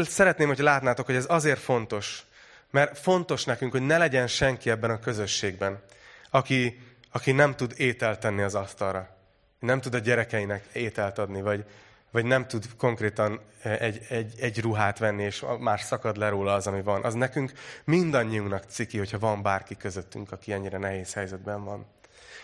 [0.04, 2.22] szeretném, hogy látnátok, hogy ez azért fontos,
[2.70, 5.82] mert fontos nekünk, hogy ne legyen senki ebben a közösségben,
[6.30, 9.16] aki, aki nem tud ételt tenni az asztalra.
[9.58, 11.64] Nem tud a gyerekeinek ételt adni, vagy,
[12.10, 16.66] vagy nem tud konkrétan egy, egy, egy ruhát venni, és már szakad le róla az,
[16.66, 17.04] ami van.
[17.04, 17.52] Az nekünk
[17.84, 21.86] mindannyiunknak ciki, hogyha van bárki közöttünk, aki ennyire nehéz helyzetben van.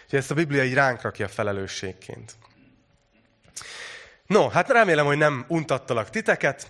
[0.07, 2.37] És ezt a Biblia így ránk rakja felelősségként.
[4.29, 6.67] No, hát remélem, hogy nem untattalak titeket.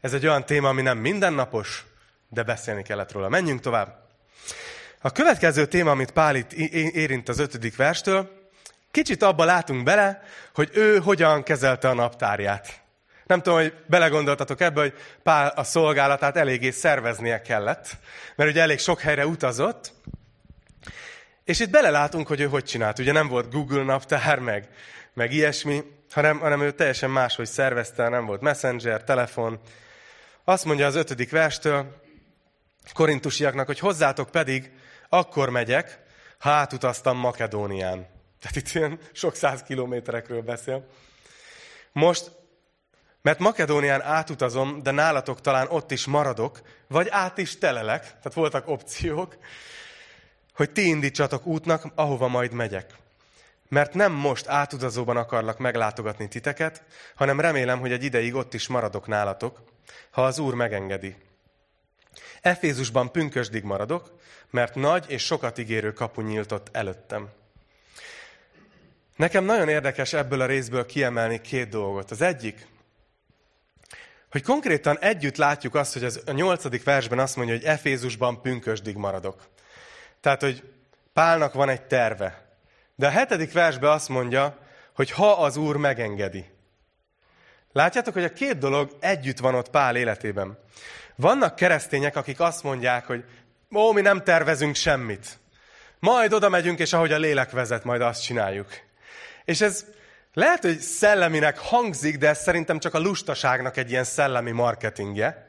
[0.00, 1.84] Ez egy olyan téma, ami nem mindennapos,
[2.28, 3.28] de beszélni kellett róla.
[3.28, 3.98] Menjünk tovább.
[5.00, 6.52] A következő téma, amit Pál itt
[6.92, 8.50] érint az ötödik verstől,
[8.90, 10.22] kicsit abba látunk bele,
[10.54, 12.80] hogy ő hogyan kezelte a naptárját.
[13.26, 17.96] Nem tudom, hogy belegondoltatok ebbe, hogy Pál a szolgálatát eléggé szerveznie kellett,
[18.36, 19.92] mert ugye elég sok helyre utazott,
[21.44, 22.98] és itt belelátunk, hogy ő hogy csinált.
[22.98, 24.68] Ugye nem volt Google naptár, meg,
[25.14, 29.60] meg ilyesmi, hanem, hanem ő teljesen máshogy szervezte, nem volt messenger, telefon.
[30.44, 31.96] Azt mondja az ötödik verstől,
[32.92, 34.72] korintusiaknak, hogy hozzátok pedig,
[35.08, 35.98] akkor megyek,
[36.38, 38.06] ha átutaztam Makedónián.
[38.40, 40.86] Tehát itt ilyen sok száz kilométerekről beszél.
[41.92, 42.30] Most,
[43.22, 48.68] mert Makedónián átutazom, de nálatok talán ott is maradok, vagy át is telelek, tehát voltak
[48.68, 49.36] opciók,
[50.54, 52.94] hogy ti indítsatok útnak, ahova majd megyek.
[53.68, 56.82] Mert nem most átutazóban akarlak meglátogatni titeket,
[57.14, 59.62] hanem remélem, hogy egy ideig ott is maradok nálatok,
[60.10, 61.16] ha az Úr megengedi.
[62.40, 64.18] Efézusban pünkösdig maradok,
[64.50, 67.28] mert nagy és sokat ígérő kapu nyíltott előttem.
[69.16, 72.10] Nekem nagyon érdekes ebből a részből kiemelni két dolgot.
[72.10, 72.66] Az egyik,
[74.30, 78.96] hogy konkrétan együtt látjuk azt, hogy az a nyolcadik versben azt mondja, hogy Efézusban pünkösdig
[78.96, 79.48] maradok.
[80.20, 80.62] Tehát, hogy
[81.12, 82.47] Pálnak van egy terve.
[82.98, 84.58] De a hetedik versben azt mondja,
[84.94, 86.50] hogy ha az Úr megengedi.
[87.72, 90.58] Látjátok, hogy a két dolog együtt van ott Pál életében.
[91.14, 93.24] Vannak keresztények, akik azt mondják, hogy
[93.74, 95.38] ó, mi nem tervezünk semmit.
[95.98, 98.68] Majd oda megyünk, és ahogy a lélek vezet, majd azt csináljuk.
[99.44, 99.84] És ez
[100.34, 105.47] lehet, hogy szelleminek hangzik, de ez szerintem csak a lustaságnak egy ilyen szellemi marketingje.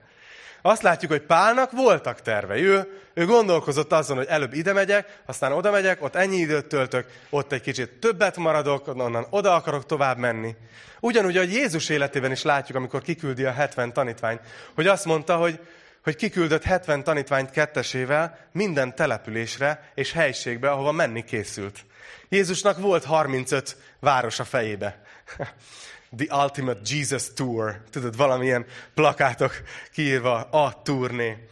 [0.61, 2.63] Azt látjuk, hogy Pálnak voltak tervei.
[2.63, 7.05] Ő, ő gondolkozott azon, hogy előbb ide megyek, aztán oda megyek, ott ennyi időt töltök,
[7.29, 10.55] ott egy kicsit többet maradok, onnan oda akarok tovább menni.
[10.99, 14.41] Ugyanúgy, hogy Jézus életében is látjuk, amikor kiküldi a 70 tanítványt,
[14.75, 15.59] hogy azt mondta, hogy,
[16.03, 21.85] hogy kiküldött 70 tanítványt kettesével minden településre és helységbe, ahova menni készült.
[22.29, 25.01] Jézusnak volt 35 város a fejébe.
[26.17, 27.81] The Ultimate Jesus Tour.
[27.89, 29.53] Tudod, valamilyen plakátok
[29.91, 31.47] kiírva a turné.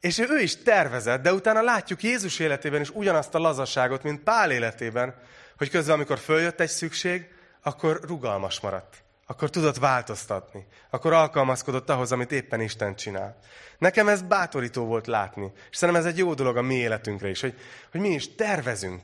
[0.00, 4.50] És ő is tervezett, de utána látjuk Jézus életében is ugyanazt a lazaságot, mint Pál
[4.50, 5.14] életében,
[5.56, 7.28] hogy közben, amikor följött egy szükség,
[7.62, 9.02] akkor rugalmas maradt.
[9.26, 10.66] Akkor tudott változtatni.
[10.90, 13.38] Akkor alkalmazkodott ahhoz, amit éppen Isten csinál.
[13.78, 15.52] Nekem ez bátorító volt látni.
[15.70, 17.54] És szerintem ez egy jó dolog a mi életünkre is, hogy,
[17.90, 19.02] hogy mi is tervezünk.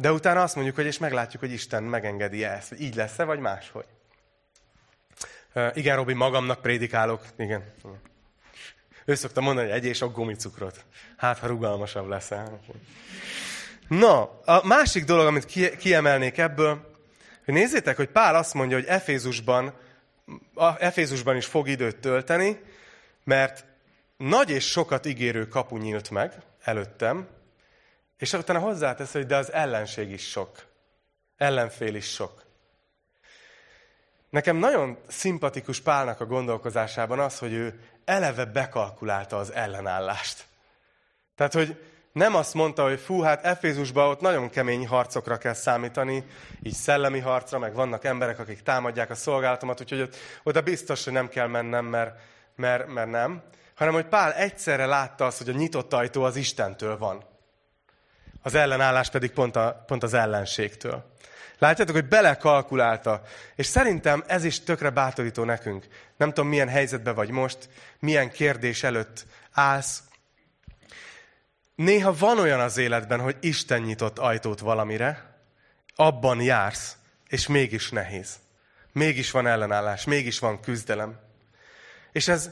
[0.00, 3.38] De utána azt mondjuk, hogy és meglátjuk, hogy Isten megengedi ezt, hogy így lesz-e, vagy
[3.38, 3.84] máshogy.
[5.54, 7.24] Uh, igen, Robi, magamnak prédikálok.
[7.36, 7.64] Igen.
[9.04, 10.84] Ő szokta mondani, hogy egyés a gumicukrot.
[11.16, 12.60] Hát, ha rugalmasabb leszel.
[13.88, 16.98] Na, a másik dolog, amit kiemelnék ebből,
[17.44, 19.72] hogy nézzétek, hogy Pál azt mondja, hogy Efézusban,
[20.78, 22.60] Efézusban is fog időt tölteni,
[23.24, 23.64] mert
[24.16, 26.32] nagy és sokat ígérő kapu nyílt meg
[26.62, 27.28] előttem,
[28.20, 30.66] és utána hozzátesz, hogy de az ellenség is sok.
[31.36, 32.44] Ellenfél is sok.
[34.30, 40.44] Nekem nagyon szimpatikus Pálnak a gondolkozásában az, hogy ő eleve bekalkulálta az ellenállást.
[41.34, 46.24] Tehát, hogy nem azt mondta, hogy fú, hát Efézusban ott nagyon kemény harcokra kell számítani,
[46.62, 51.12] így szellemi harcra, meg vannak emberek, akik támadják a szolgálatomat, úgyhogy ott, oda biztos, hogy
[51.12, 52.20] nem kell mennem, mert,
[52.56, 53.42] mert, mert nem.
[53.74, 57.28] Hanem, hogy Pál egyszerre látta azt, hogy a nyitott ajtó az Istentől van.
[58.42, 61.10] Az ellenállás pedig pont, a, pont az ellenségtől.
[61.60, 63.22] Látjátok, hogy belekalkulálta.
[63.54, 65.86] És szerintem ez is tökre bátorító nekünk.
[66.16, 70.02] Nem tudom, milyen helyzetben vagy most, milyen kérdés előtt állsz.
[71.74, 75.34] Néha van olyan az életben, hogy Isten nyitott ajtót valamire,
[75.94, 76.96] abban jársz,
[77.28, 78.36] és mégis nehéz.
[78.92, 81.18] Mégis van ellenállás, mégis van küzdelem.
[82.12, 82.50] És ez,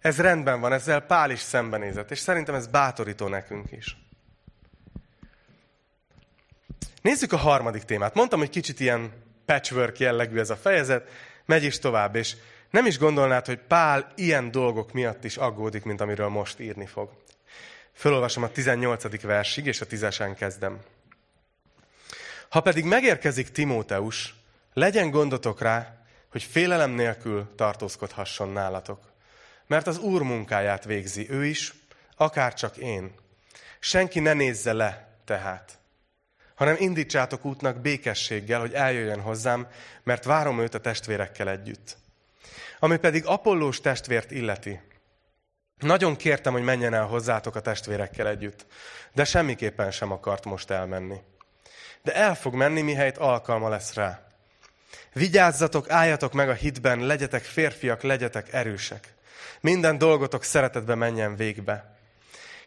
[0.00, 4.07] ez rendben van, ezzel Pál is szembenézett, és szerintem ez bátorító nekünk is.
[7.08, 8.14] Nézzük a harmadik témát.
[8.14, 9.12] Mondtam, hogy kicsit ilyen
[9.46, 11.08] patchwork jellegű ez a fejezet,
[11.44, 12.36] megy is tovább, és
[12.70, 17.10] nem is gondolnád, hogy Pál ilyen dolgok miatt is aggódik, mint amiről most írni fog.
[17.92, 19.20] Fölolvasom a 18.
[19.20, 20.78] versig, és a tízesen kezdem.
[22.48, 24.34] Ha pedig megérkezik Timóteus,
[24.72, 29.12] legyen gondotok rá, hogy félelem nélkül tartózkodhasson nálatok.
[29.66, 31.74] Mert az Úr munkáját végzi ő is,
[32.16, 33.14] akár csak én.
[33.78, 35.77] Senki ne nézze le tehát
[36.58, 39.66] hanem indítsátok útnak békességgel, hogy eljöjjön hozzám,
[40.02, 41.96] mert várom őt a testvérekkel együtt.
[42.78, 44.80] Ami pedig Apollós testvért illeti.
[45.78, 48.66] Nagyon kértem, hogy menjen el hozzátok a testvérekkel együtt,
[49.12, 51.20] de semmiképpen sem akart most elmenni.
[52.02, 54.26] De el fog menni, mihelyt alkalma lesz rá.
[55.12, 59.14] Vigyázzatok, álljatok meg a hitben, legyetek férfiak, legyetek erősek.
[59.60, 61.97] Minden dolgotok szeretetbe menjen végbe.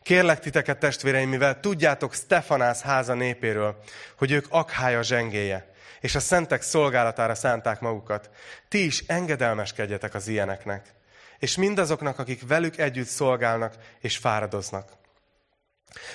[0.04, 3.84] Kérlek titeket, testvéreim, mivel tudjátok Stefanász háza népéről,
[4.18, 8.30] hogy ők akhája zsengéje, és a szentek szolgálatára szánták magukat.
[8.68, 10.94] Ti is engedelmeskedjetek az ilyeneknek,
[11.40, 14.90] és mindazoknak, akik velük együtt szolgálnak és fáradoznak.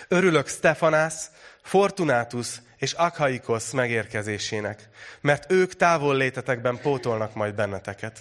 [0.08, 1.30] Örülök Stefanász,
[1.62, 4.88] Fortunatus és Akhaikos megérkezésének,
[5.20, 8.18] mert ők távol létetekben pótolnak majd benneteket.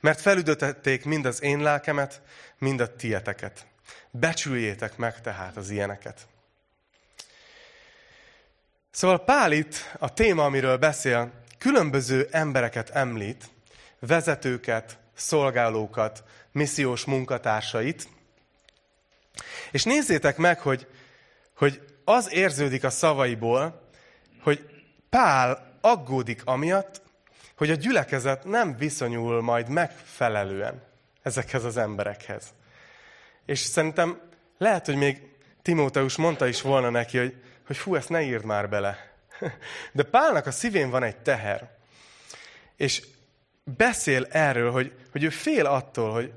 [0.00, 2.22] Mert felüdötették mind az én lelkemet,
[2.58, 3.66] mind a tieteket.
[4.10, 6.26] Becsüljétek meg tehát az ilyeneket.
[8.90, 13.44] Szóval Pál itt a téma, amiről beszél, különböző embereket említ,
[13.98, 18.08] vezetőket, szolgálókat, missziós munkatársait.
[19.70, 20.86] És nézzétek meg, hogy,
[21.54, 23.88] hogy az érződik a szavaiból,
[24.42, 27.02] hogy Pál aggódik amiatt,
[27.56, 30.82] hogy a gyülekezet nem viszonyul majd megfelelően
[31.22, 32.44] ezekhez az emberekhez.
[33.48, 34.20] És szerintem
[34.58, 35.20] lehet, hogy még
[35.62, 37.34] Timóteus mondta is volna neki, hogy,
[37.66, 39.12] hogy fú, ezt ne írd már bele.
[39.92, 41.70] De Pálnak a szívén van egy teher.
[42.76, 43.02] És
[43.64, 46.32] beszél erről, hogy, hogy ő fél attól, hogy,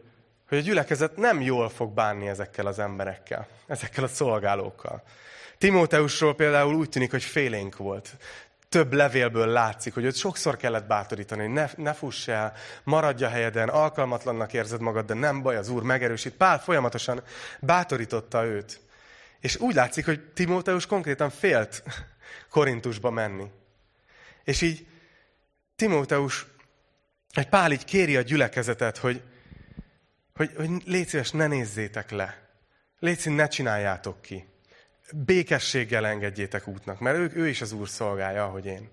[0.47, 5.04] hogy a gyülekezet nem jól fog bánni ezekkel az emberekkel, ezekkel a szolgálókkal.
[5.58, 8.15] Timóteusról például úgy tűnik, hogy félénk volt
[8.71, 12.53] több levélből látszik, hogy őt sokszor kellett bátorítani, hogy ne, ne fuss el,
[12.84, 16.34] maradj a helyeden, alkalmatlannak érzed magad, de nem baj, az Úr megerősít.
[16.34, 17.23] Pál folyamatosan
[17.60, 18.81] bátorította őt.
[19.39, 21.84] És úgy látszik, hogy Timóteus konkrétan félt
[22.49, 23.51] Korintusba menni.
[24.43, 24.88] És így
[25.75, 26.45] Timóteus,
[27.31, 29.21] egy Pál így kéri a gyülekezetet, hogy,
[30.34, 32.49] hogy, hogy légy szíves, ne nézzétek le.
[32.99, 34.50] Légy szíves, ne csináljátok ki.
[35.13, 38.89] Békességgel engedjétek útnak, mert ő, ő is az Úr szolgálja, ahogy én.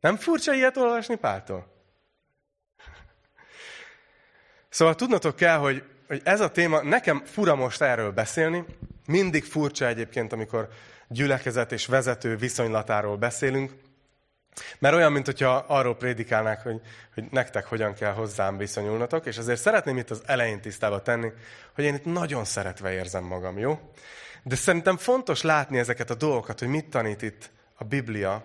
[0.00, 1.72] Nem furcsa ilyet olvasni Páltól?
[4.68, 8.64] Szóval tudnotok kell, hogy, hogy ez a téma, nekem fura most erről beszélni,
[9.06, 10.68] mindig furcsa egyébként, amikor
[11.08, 13.72] gyülekezet és vezető viszonylatáról beszélünk,
[14.78, 16.80] mert olyan, mint hogyha arról prédikálnák, hogy,
[17.14, 21.32] hogy nektek hogyan kell hozzám viszonyulnatok, és azért szeretném itt az elején tisztába tenni,
[21.74, 23.92] hogy én itt nagyon szeretve érzem magam, jó?
[24.42, 28.44] De szerintem fontos látni ezeket a dolgokat, hogy mit tanít itt a Biblia.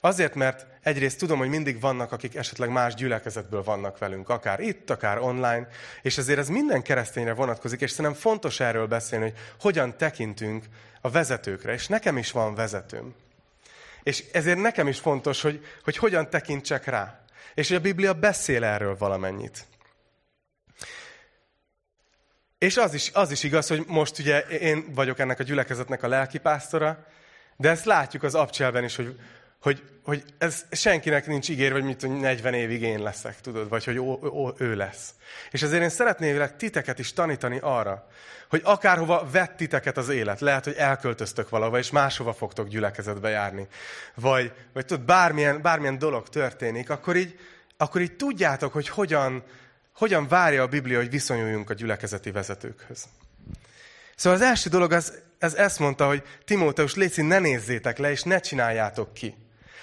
[0.00, 4.90] Azért, mert egyrészt tudom, hogy mindig vannak, akik esetleg más gyülekezetből vannak velünk, akár itt,
[4.90, 5.68] akár online,
[6.02, 10.64] és ezért ez minden keresztényre vonatkozik, és szerintem fontos erről beszélni, hogy hogyan tekintünk
[11.00, 13.14] a vezetőkre, és nekem is van vezetőm.
[14.02, 17.24] És ezért nekem is fontos, hogy, hogy hogyan tekintsek rá.
[17.54, 19.66] És hogy a Biblia beszél erről valamennyit.
[22.64, 26.08] És az is, az is igaz, hogy most ugye én vagyok ennek a gyülekezetnek a
[26.08, 27.06] lelkipásztora,
[27.56, 29.18] de ezt látjuk az abcselben is, hogy,
[29.62, 33.84] hogy, hogy ez senkinek nincs ígérve, hogy mit, hogy 40 évig én leszek, tudod, vagy
[33.84, 35.14] hogy ó, ó, ő lesz.
[35.50, 38.08] És ezért én szeretnélek titeket is tanítani arra,
[38.48, 43.66] hogy akárhova vett titeket az élet, lehet, hogy elköltöztök valahova, és máshova fogtok gyülekezetbe járni,
[44.14, 47.38] vagy, vagy tudod, bármilyen, bármilyen dolog történik, akkor így,
[47.76, 49.44] akkor így tudjátok, hogy hogyan,
[49.94, 53.04] hogyan várja a Biblia, hogy viszonyuljunk a gyülekezeti vezetőkhöz.
[54.16, 58.22] Szóval az első dolog az, ez ezt mondta, hogy Timóteus, légy ne nézzétek le, és
[58.22, 59.34] ne csináljátok ki.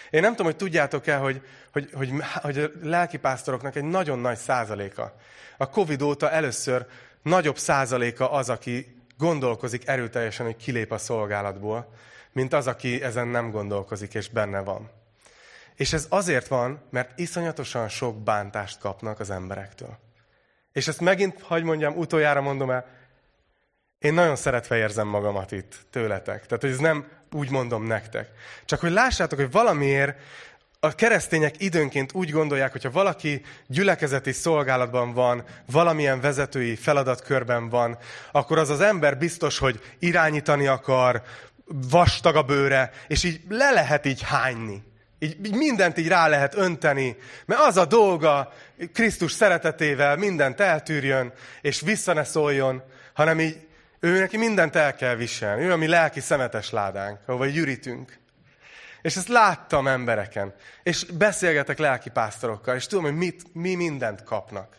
[0.10, 5.15] Én nem tudom, hogy tudjátok-e, hogy, hogy, hogy, hogy a lelkipásztoroknak egy nagyon nagy százaléka.
[5.58, 6.86] A Covid óta először
[7.21, 11.93] nagyobb százaléka az, aki gondolkozik erőteljesen, hogy kilép a szolgálatból,
[12.32, 15.00] mint az, aki ezen nem gondolkozik, és benne van.
[15.81, 19.97] És ez azért van, mert iszonyatosan sok bántást kapnak az emberektől.
[20.71, 22.85] És ezt megint, hagy mondjam, utoljára mondom el,
[23.99, 26.45] én nagyon szeretve érzem magamat itt tőletek.
[26.45, 28.29] Tehát, hogy ez nem úgy mondom nektek.
[28.65, 30.19] Csak hogy lássátok, hogy valamiért
[30.79, 37.97] a keresztények időnként úgy gondolják, hogyha valaki gyülekezeti szolgálatban van, valamilyen vezetői feladatkörben van,
[38.31, 41.21] akkor az az ember biztos, hogy irányítani akar,
[41.65, 44.89] vastag a bőre, és így le lehet így hányni.
[45.23, 48.53] Így, így mindent így rá lehet önteni, mert az a dolga
[48.93, 53.67] Krisztus szeretetével mindent eltűrjön, és vissza ne szóljon, hanem így
[53.99, 55.63] ő neki mindent el kell viselni.
[55.63, 58.19] Ő a mi lelki szemetes ládánk, ahova gyűrítünk.
[59.01, 60.53] És ezt láttam embereken.
[60.84, 64.75] És beszélgetek lelki pásztorokkal, és tudom, hogy mit, mi mindent kapnak.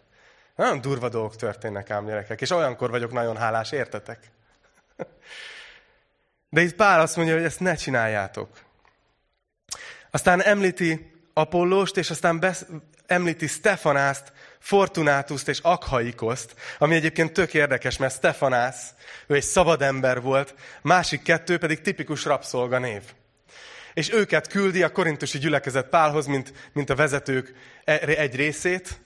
[0.56, 4.18] Nagyon durva dolgok történnek ám gyerekek, és olyankor vagyok nagyon hálás, értetek?
[6.48, 8.48] De itt Pál azt mondja, hogy ezt ne csináljátok.
[10.14, 12.66] Aztán említi Apollóst, és aztán besz-
[13.06, 18.94] említi Stefanászt, Fortunátuszt és Akhaikoszt, ami egyébként tök érdekes, mert Stefanász,
[19.26, 23.02] ő egy szabad ember volt, másik kettő pedig tipikus rabszolga név.
[23.94, 29.00] És őket küldi a korintusi gyülekezet Pálhoz, mint, mint a vezetők e, egy részét,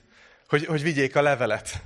[0.47, 1.81] hogy, hogy vigyék a levelet.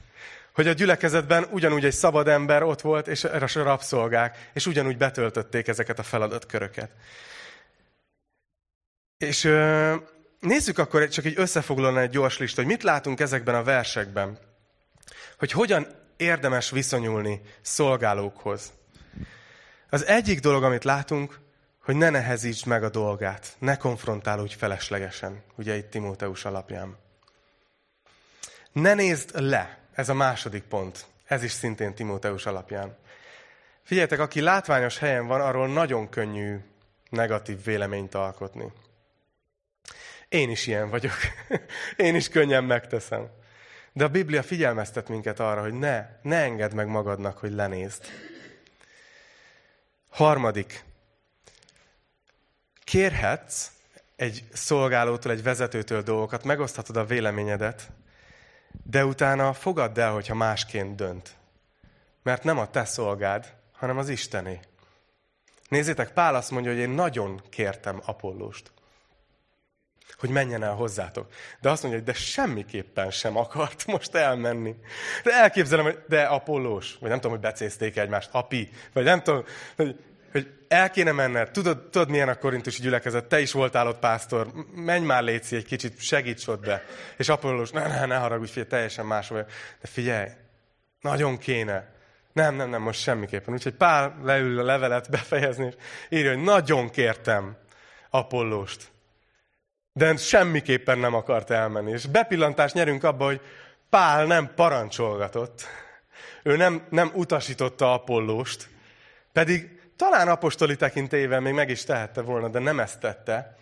[0.54, 5.68] Hogy a gyülekezetben ugyanúgy egy szabad ember ott volt, és a rabszolgák, és ugyanúgy betöltötték
[5.68, 6.90] ezeket a feladatköröket.
[9.22, 9.44] És
[10.40, 14.40] nézzük akkor csak egy összefoglalóan egy gyors lista, hogy mit látunk ezekben a versekben.
[15.40, 18.72] Hogy hogyan érdemes viszonyulni szolgálókhoz.
[19.90, 21.40] Az egyik dolog, amit látunk,
[21.84, 26.98] hogy ne nehezítsd meg a dolgát, ne konfrontálódj feleslegesen, ugye itt Timóteus alapján.
[28.72, 31.06] Ne nézd le, ez a második pont.
[31.26, 32.98] Ez is szintén Timóteus alapján.
[33.84, 36.58] Figyeljetek, aki látványos helyen van, arról nagyon könnyű
[37.10, 38.72] negatív véleményt alkotni.
[40.32, 41.13] Én is ilyen vagyok.
[41.96, 43.30] Én is könnyen megteszem.
[43.94, 48.06] De a Biblia figyelmeztet minket arra, hogy ne, ne engedd meg magadnak, hogy lenézd.
[50.10, 50.84] Harmadik.
[52.84, 53.72] Kérhetsz
[54.15, 57.91] egy szolgálótól, egy vezetőtől dolgokat, megoszthatod a véleményedet,
[58.84, 61.36] de utána fogadd el, hogyha másként dönt.
[62.24, 64.60] Mert nem a te szolgád, hanem az Istené.
[65.67, 68.72] Nézzétek, Pál azt mondja, hogy én nagyon kértem Apollóst
[70.22, 71.32] hogy menjen el hozzátok.
[71.62, 74.76] De azt mondja, hogy de semmiképpen sem akart most elmenni.
[75.24, 79.43] De elképzelem, hogy de Apollós, vagy nem tudom, hogy becézték egymást, api, vagy nem tudom,
[79.76, 79.95] hogy,
[80.32, 81.52] hogy el kéne menned.
[81.52, 83.26] Tudod, tudod, milyen a korintusi gyülekezet?
[83.26, 84.47] Te is voltál ott pásztor.
[84.76, 86.84] Menj már, Léci, egy kicsit, segíts ott be.
[87.18, 89.45] És Apollós, ne, ne, ne haragudj, figyelj, teljesen más vagy.
[89.82, 90.30] De figyelj,
[91.02, 91.89] nagyon kéne.
[92.34, 93.54] Nem, nem, nem, most semmiképpen.
[93.54, 95.74] Úgyhogy Pál leül a levelet befejezni, és
[96.10, 97.58] írja, hogy nagyon kértem
[98.10, 98.91] Apollóst.
[99.94, 101.92] De semmiképpen nem akart elmenni.
[101.92, 103.42] És bepillantást nyerünk abba, hogy
[103.89, 105.68] Pál nem parancsolgatott,
[106.44, 108.70] Ő nem, nem utasította Apollóst,
[109.32, 113.58] pedig talán apostoli tekintélyével még meg is tehette volna, de nem ezt tette,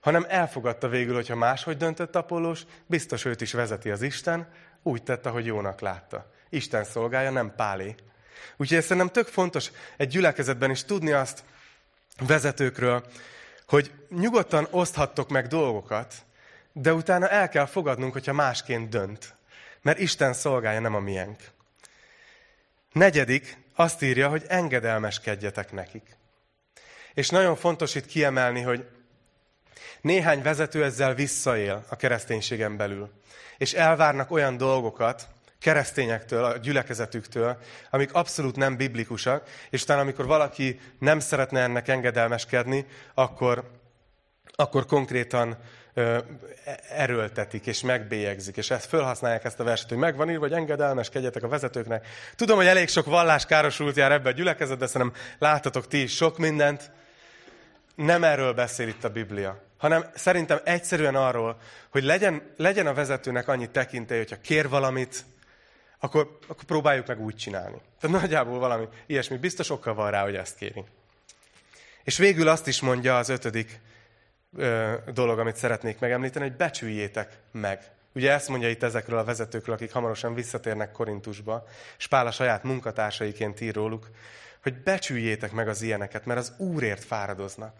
[0.00, 4.48] hanem elfogadta végül, hogyha máshogy döntött Apollós, biztos őt is vezeti az Isten,
[4.82, 6.30] úgy tette, hogy jónak látta.
[6.48, 7.94] Isten szolgálja, nem Pálé.
[8.56, 11.44] Úgyhogy ez szerintem tök fontos egy gyülekezetben is tudni azt
[12.26, 13.04] vezetőkről,
[13.68, 16.14] hogy nyugodtan oszthattok meg dolgokat,
[16.72, 19.34] de utána el kell fogadnunk, hogyha másként dönt.
[19.82, 21.38] Mert Isten szolgálja, nem a miénk.
[22.92, 26.16] Negyedik, azt írja, hogy engedelmeskedjetek nekik.
[27.14, 28.88] És nagyon fontos itt kiemelni, hogy
[30.00, 33.10] néhány vezető ezzel visszaél a kereszténységen belül.
[33.58, 35.28] És elvárnak olyan dolgokat,
[35.64, 37.58] keresztényektől, a gyülekezetüktől,
[37.90, 43.70] amik abszolút nem biblikusak, és utána amikor valaki nem szeretne ennek engedelmeskedni, akkor,
[44.54, 45.58] akkor konkrétan
[45.94, 46.18] ö,
[46.88, 51.48] erőltetik, és megbélyegzik, és ezt felhasználják ezt a verset, hogy megvan írva, hogy engedelmeskedjetek a
[51.48, 52.06] vezetőknek.
[52.36, 56.14] Tudom, hogy elég sok vallás károsult jár ebbe a gyülekezet, de szerintem láttatok ti is
[56.14, 56.90] sok mindent.
[57.94, 61.56] Nem erről beszél itt a Biblia hanem szerintem egyszerűen arról,
[61.90, 65.24] hogy legyen, legyen a vezetőnek annyi tekintély, hogyha kér valamit,
[66.04, 67.80] akkor, akkor próbáljuk meg úgy csinálni.
[68.00, 70.84] Tehát nagyjából valami ilyesmi biztos okkal van rá, hogy ezt kéri.
[72.02, 73.80] És végül azt is mondja az ötödik
[74.56, 77.90] ö, dolog, amit szeretnék megemlíteni, hogy becsüljétek meg.
[78.14, 81.66] Ugye ezt mondja itt ezekről a vezetőkről, akik hamarosan visszatérnek Korintusba,
[81.98, 84.10] és Pál a saját munkatársaiként ír róluk,
[84.62, 87.76] hogy becsüljétek meg az ilyeneket, mert az Úrért fáradoznak.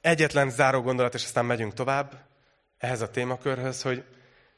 [0.00, 2.12] Egyetlen záró gondolat, és aztán megyünk tovább
[2.78, 4.04] ehhez a témakörhöz, hogy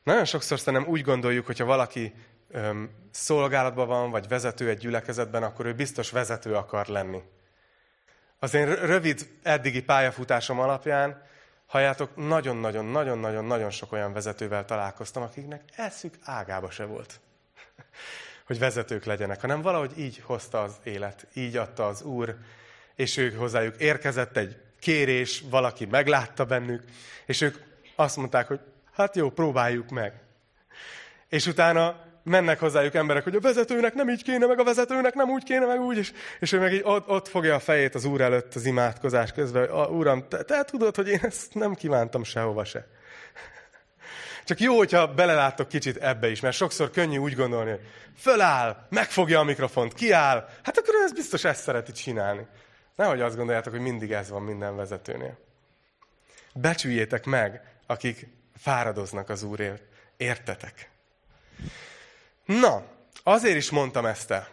[0.05, 2.15] nagyon sokszor szerintem úgy gondoljuk, hogyha valaki
[2.51, 7.23] öm, szolgálatban van, vagy vezető egy gyülekezetben, akkor ő biztos vezető akar lenni.
[8.39, 11.23] Az én rövid eddigi pályafutásom alapján,
[11.67, 17.21] halljátok, nagyon-nagyon-nagyon-nagyon-nagyon sok olyan vezetővel találkoztam, akiknek eszük ágába se volt,
[18.47, 22.37] hogy vezetők legyenek, hanem valahogy így hozta az élet, így adta az Úr,
[22.95, 26.85] és ők hozzájuk érkezett egy kérés, valaki meglátta bennük,
[27.27, 27.57] és ők
[27.95, 28.61] azt mondták, hogy
[28.95, 30.13] hát jó, próbáljuk meg.
[31.29, 35.31] És utána mennek hozzájuk emberek, hogy a vezetőnek nem így kéne, meg a vezetőnek nem
[35.31, 38.05] úgy kéne, meg úgy, és, és ő meg így ott, ott fogja a fejét az
[38.05, 42.25] úr előtt az imádkozás közben, hogy Úram, te, te tudod, hogy én ezt nem kívántam
[42.25, 42.87] sehova se.
[44.45, 47.81] Csak jó, hogyha beleláttok kicsit ebbe is, mert sokszor könnyű úgy gondolni, hogy
[48.17, 52.47] föláll, megfogja a mikrofont, kiáll, hát akkor ez biztos ezt szereti csinálni.
[52.97, 55.39] Nehogy azt gondoljátok, hogy mindig ez van minden vezetőnél.
[56.55, 59.83] Becsüljétek meg, akik fáradoznak az Úrért.
[60.17, 60.91] Értetek?
[62.45, 62.85] Na,
[63.23, 64.49] azért is mondtam ezt el.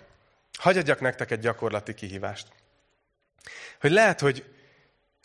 [0.59, 2.47] Hagyjadjak nektek egy gyakorlati kihívást.
[3.79, 4.45] Hogy lehet, hogy,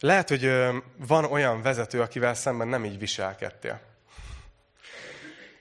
[0.01, 0.53] lehet, hogy
[0.97, 3.81] van olyan vezető, akivel szemben nem így viselkedtél.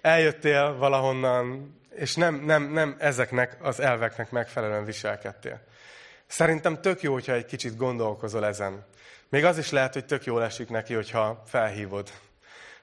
[0.01, 5.61] Eljöttél valahonnan, és nem, nem, nem ezeknek az elveknek megfelelően viselkedtél.
[6.27, 8.85] Szerintem tök jó, hogyha egy kicsit gondolkozol ezen.
[9.29, 12.11] Még az is lehet, hogy tök jól esik neki, hogyha felhívod,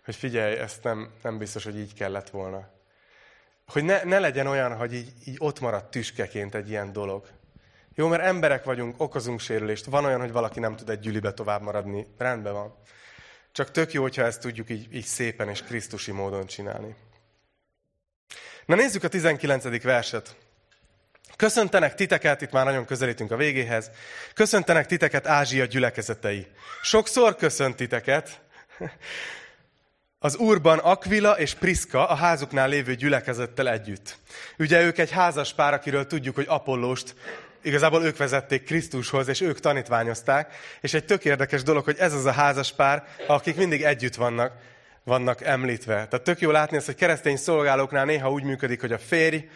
[0.04, 2.68] hogy figyelj, ezt nem, nem biztos, hogy így kellett volna.
[3.66, 7.28] Hogy ne, ne legyen olyan, hogy így, így ott marad tüskeként egy ilyen dolog.
[7.94, 9.84] Jó, mert emberek vagyunk, okozunk sérülést.
[9.84, 12.06] Van olyan, hogy valaki nem tud egy gyülibe tovább maradni.
[12.18, 12.74] Rendben van.
[13.52, 16.94] Csak tök jó, hogyha ezt tudjuk így, így szépen és krisztusi módon csinálni.
[18.66, 19.82] Na nézzük a 19.
[19.82, 20.36] verset.
[21.36, 23.90] Köszöntenek titeket, itt már nagyon közelítünk a végéhez,
[24.34, 26.46] köszöntenek titeket Ázsia gyülekezetei.
[26.82, 28.40] Sokszor köszönt titeket.
[30.24, 34.18] Az Úrban Aquila és Priska a házuknál lévő gyülekezettel együtt.
[34.58, 37.14] Ugye ők egy házas pár, akiről tudjuk, hogy Apollóst
[37.62, 42.24] igazából ők vezették Krisztushoz, és ők tanítványozták, és egy tök érdekes dolog, hogy ez az
[42.24, 44.52] a házas pár, akik mindig együtt vannak,
[45.04, 45.94] vannak említve.
[45.94, 49.48] Tehát tök jó látni ezt, hogy keresztény szolgálóknál néha úgy működik, hogy a férj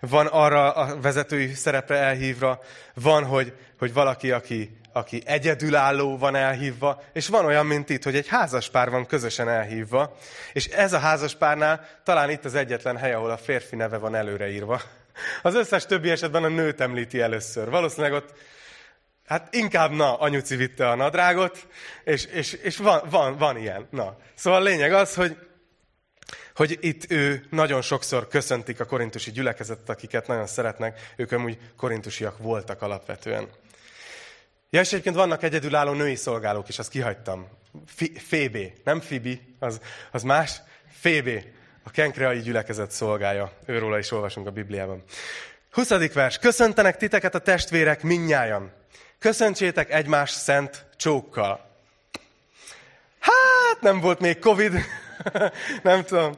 [0.00, 2.62] van arra a vezetői szerepre elhívva,
[2.94, 8.16] van, hogy, hogy valaki, aki, aki egyedülálló van elhívva, és van olyan, mint itt, hogy
[8.16, 10.16] egy házaspár van közösen elhívva,
[10.52, 14.80] és ez a házaspárnál talán itt az egyetlen hely, ahol a férfi neve van előreírva.
[15.42, 17.70] Az összes többi esetben a nőt említi először.
[17.70, 18.34] Valószínűleg ott,
[19.26, 21.66] hát inkább na, anyuci vitte a nadrágot,
[22.04, 23.86] és, és, és van, van, van ilyen.
[23.90, 24.16] Na.
[24.34, 25.36] Szóval a lényeg az, hogy
[26.54, 32.38] hogy itt ő nagyon sokszor köszöntik a korintusi gyülekezetet, akiket nagyon szeretnek, ők amúgy korintusiak
[32.38, 33.48] voltak alapvetően.
[34.74, 37.48] Ja, és egyébként vannak egyedülálló női szolgálók is, azt kihagytam.
[38.16, 40.60] Fébé, nem Fibi, az, az más.
[41.00, 41.52] Fébé,
[41.82, 43.52] a kenkreai gyülekezet szolgája.
[43.66, 45.02] Őróla is olvasunk a Bibliában.
[45.70, 46.12] 20.
[46.12, 46.38] vers.
[46.38, 48.72] Köszöntenek titeket a testvérek minnyájan.
[49.18, 51.70] Köszöntsétek egymás szent csókkal.
[53.18, 54.78] Hát, nem volt még Covid,
[55.82, 56.34] nem tudom.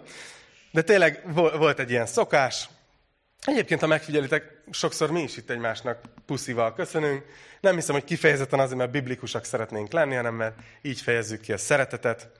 [0.70, 2.68] De tényleg volt egy ilyen szokás.
[3.45, 7.24] Egyébként, ha megfigyelitek, sokszor mi is itt egymásnak puszival köszönünk.
[7.60, 11.58] Nem hiszem, hogy kifejezetten azért, mert biblikusak szeretnénk lenni, hanem mert így fejezzük ki a
[11.58, 12.30] szeretetet.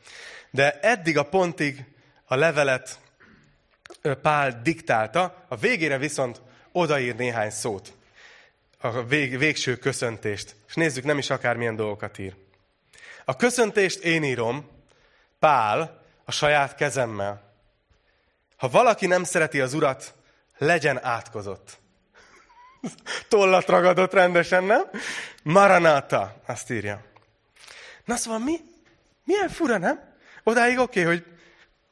[0.51, 1.85] De eddig a pontig
[2.24, 2.99] a levelet
[4.22, 7.93] Pál diktálta, a végére viszont odaír néhány szót.
[8.79, 10.57] A vég, végső köszöntést.
[10.68, 12.35] És nézzük, nem is akármilyen dolgokat ír.
[13.24, 14.70] A köszöntést én írom,
[15.39, 17.55] Pál, a saját kezemmel.
[18.57, 20.14] Ha valaki nem szereti az urat,
[20.59, 21.79] legyen átkozott.
[23.28, 24.82] Tollat ragadott rendesen, nem?
[25.43, 27.05] Maranata, azt írja.
[28.05, 28.57] Na szóval mi?
[29.24, 30.01] Milyen fura, nem?
[30.43, 31.24] Odáig oké, okay, hogy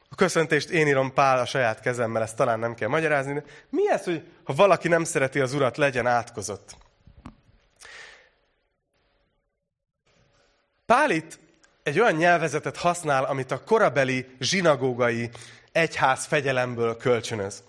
[0.08, 3.90] a köszöntést én írom Pál a saját kezemmel, ezt talán nem kell magyarázni, de mi
[3.90, 6.76] ez, hogy ha valaki nem szereti az urat, legyen átkozott?
[10.86, 11.38] Pál itt
[11.82, 15.30] egy olyan nyelvezetet használ, amit a korabeli zsinagógai
[15.72, 17.62] egyház fegyelemből kölcsönöz.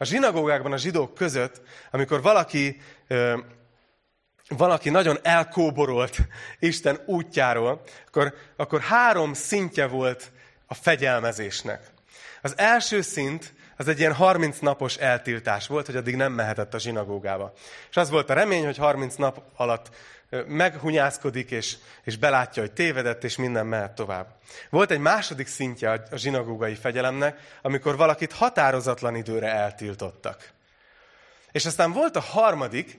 [0.00, 2.80] A zsinagógákban a zsidók között, amikor valaki,
[4.48, 6.16] valaki nagyon elkóborolt
[6.58, 10.32] Isten útjáról, akkor, akkor három szintje volt
[10.66, 11.82] a fegyelmezésnek.
[12.42, 16.78] Az első szint az egy ilyen 30 napos eltiltás volt, hogy addig nem mehetett a
[16.78, 17.52] zsinagógába.
[17.90, 19.90] És az volt a remény, hogy 30 nap alatt
[20.46, 24.36] meghunyászkodik, és, és belátja, hogy tévedett, és minden mehet tovább.
[24.70, 30.50] Volt egy második szintje a zsinagógai fegyelemnek, amikor valakit határozatlan időre eltiltottak.
[31.52, 32.98] És aztán volt a harmadik,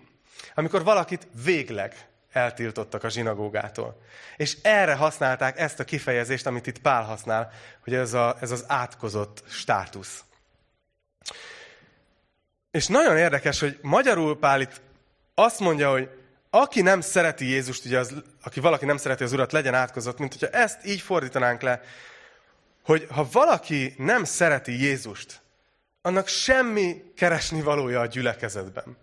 [0.55, 1.95] amikor valakit végleg
[2.31, 4.01] eltiltottak a zsinagógától.
[4.37, 7.51] És erre használták ezt a kifejezést, amit itt Pál használ,
[7.83, 10.23] hogy ez, a, ez az átkozott státusz.
[12.71, 14.81] És nagyon érdekes, hogy magyarul Pál itt
[15.33, 16.20] azt mondja, hogy
[16.53, 20.33] aki nem szereti Jézust, ugye az, aki valaki nem szereti az Urat, legyen átkozott, mint
[20.39, 21.81] hogyha ezt így fordítanánk le,
[22.83, 25.41] hogy ha valaki nem szereti Jézust,
[26.01, 28.97] annak semmi keresni valója a gyülekezetben.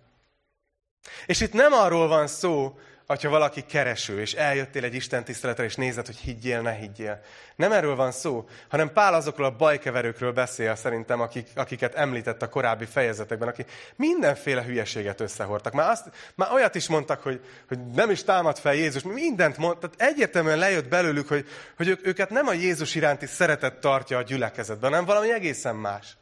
[1.26, 2.78] És itt nem arról van szó,
[3.09, 7.20] hogyha valaki kereső, és eljöttél egy Isten tiszteletre, és nézed, hogy higgyél, ne higgyél.
[7.56, 12.48] Nem erről van szó, hanem Pál azokról a bajkeverőkről beszél szerintem, akik, akiket említett a
[12.48, 15.72] korábbi fejezetekben, akik mindenféle hülyeséget összehordtak.
[15.72, 19.78] Már, azt, már olyat is mondtak, hogy, hogy nem is támad fel Jézus, mindent mond,
[19.78, 21.46] tehát egyértelműen lejött belőlük, hogy,
[21.76, 26.16] hogy ők, őket nem a Jézus iránti szeretet tartja a gyülekezetben, hanem valami egészen más.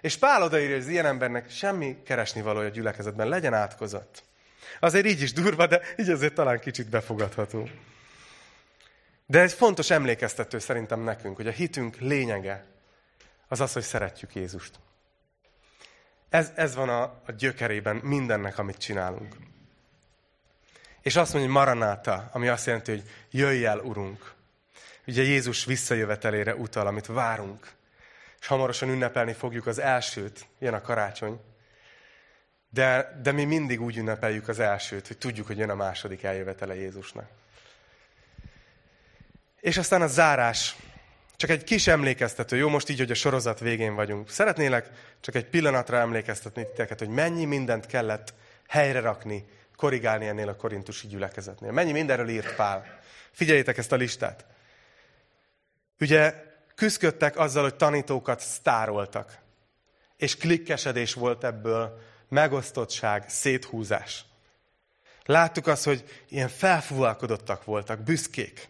[0.00, 4.24] És Pál odaírja, hogy az ilyen embernek semmi keresni valója a gyülekezetben, legyen átkozott.
[4.80, 7.68] Azért így is durva, de így azért talán kicsit befogadható.
[9.26, 12.64] De ez fontos emlékeztető szerintem nekünk, hogy a hitünk lényege
[13.48, 14.78] az az, hogy szeretjük Jézust.
[16.28, 19.36] Ez, ez van a, a gyökerében mindennek, amit csinálunk.
[21.02, 24.34] És azt mondja, hogy maranáta, ami azt jelenti, hogy jöjj el, Urunk.
[25.06, 27.66] Ugye Jézus visszajövetelére utal, amit várunk.
[28.40, 31.40] És hamarosan ünnepelni fogjuk az elsőt, ilyen a karácsony.
[32.70, 36.74] De, de mi mindig úgy ünnepeljük az elsőt, hogy tudjuk, hogy jön a második eljövetele
[36.74, 37.28] Jézusnak.
[39.60, 40.76] És aztán a zárás.
[41.36, 44.30] Csak egy kis emlékeztető, jó, most így, hogy a sorozat végén vagyunk.
[44.30, 44.90] Szeretnélek
[45.20, 48.34] csak egy pillanatra emlékeztetni titeket, hogy mennyi mindent kellett
[48.68, 49.44] helyre rakni,
[49.76, 51.72] korrigálni ennél a korintusi gyülekezetnél.
[51.72, 52.98] Mennyi mindenről írt Pál.
[53.30, 54.44] Figyeljétek ezt a listát.
[56.00, 56.34] Ugye
[56.74, 59.38] küzdöttek azzal, hogy tanítókat sztároltak.
[60.16, 61.98] És klikkesedés volt ebből,
[62.28, 64.24] megosztottság, széthúzás.
[65.24, 68.68] Láttuk azt, hogy ilyen felfúvalkodottak voltak, büszkék,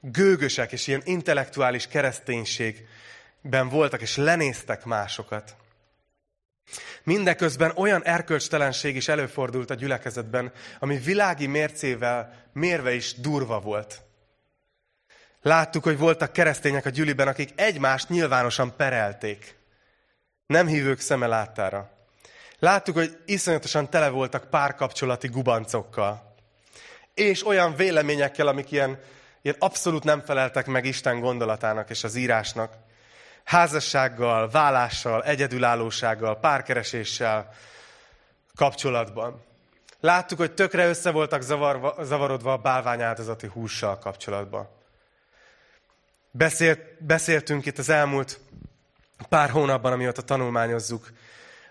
[0.00, 5.56] gőgösek, és ilyen intellektuális kereszténységben voltak, és lenéztek másokat.
[7.02, 14.02] Mindeközben olyan erkölcstelenség is előfordult a gyülekezetben, ami világi mércével mérve is durva volt.
[15.42, 19.56] Láttuk, hogy voltak keresztények a gyüliben, akik egymást nyilvánosan perelték.
[20.46, 21.95] Nem hívők szeme láttára.
[22.58, 26.34] Láttuk, hogy iszonyatosan tele voltak párkapcsolati gubancokkal.
[27.14, 28.98] És olyan véleményekkel, amik ilyen,
[29.42, 32.72] ilyen abszolút nem feleltek meg Isten gondolatának és az írásnak.
[33.44, 37.54] Házassággal, vállással, egyedülállósággal, párkereséssel
[38.54, 39.44] kapcsolatban.
[40.00, 44.68] Láttuk, hogy tökre össze voltak zavarva, zavarodva a bálványáldozati hússal kapcsolatban.
[46.30, 48.40] Beszélt, beszéltünk itt az elmúlt
[49.28, 51.10] pár hónapban, amióta tanulmányozzuk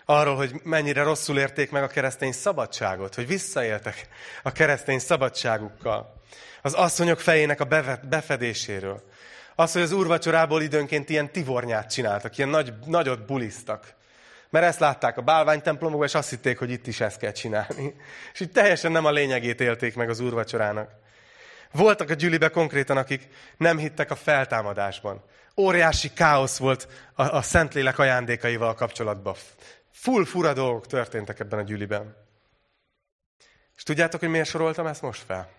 [0.06, 4.08] arról, hogy mennyire rosszul érték meg a keresztény szabadságot, hogy visszaéltek
[4.42, 6.22] a keresztény szabadságukkal.
[6.62, 9.02] Az asszonyok fejének a befedéséről.
[9.54, 13.94] Az, hogy az úrvacsorából időnként ilyen tivornyát csináltak, ilyen nagy, nagyot bulisztak.
[14.50, 17.94] Mert ezt látták a bálványtemplomokban, és azt hitték, hogy itt is ezt kell csinálni.
[18.32, 20.90] És így teljesen nem a lényegét élték meg az úrvacsorának.
[21.72, 25.24] Voltak a gyülibe konkrétan, akik nem hittek a feltámadásban.
[25.56, 29.34] Óriási káosz volt a, a Szentlélek ajándékaival kapcsolatban.
[29.96, 32.16] Full fura dolgok történtek ebben a gyüliben.
[33.76, 35.52] És tudjátok, hogy miért soroltam ezt most fel?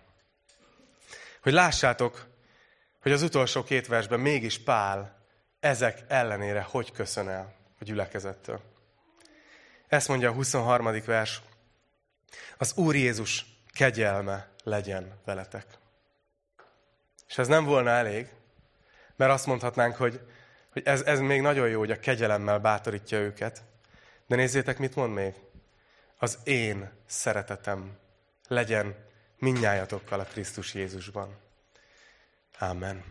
[1.42, 2.26] Hogy lássátok,
[3.00, 5.26] hogy az utolsó két versben mégis Pál
[5.60, 8.60] ezek ellenére hogy köszön el a gyülekezettől.
[9.88, 11.02] Ezt mondja a 23.
[11.04, 11.40] vers.
[12.58, 15.66] Az Úr Jézus kegyelme legyen veletek.
[17.28, 18.28] És ez nem volna elég,
[19.16, 20.20] mert azt mondhatnánk, hogy,
[20.72, 23.62] hogy ez, ez még nagyon jó, hogy a kegyelemmel bátorítja őket.
[24.28, 25.34] De nézzétek, mit mond még.
[26.18, 27.98] Az én szeretetem
[28.48, 28.96] legyen
[29.38, 31.36] minnyájatokkal a Krisztus Jézusban.
[32.58, 33.04] Amen.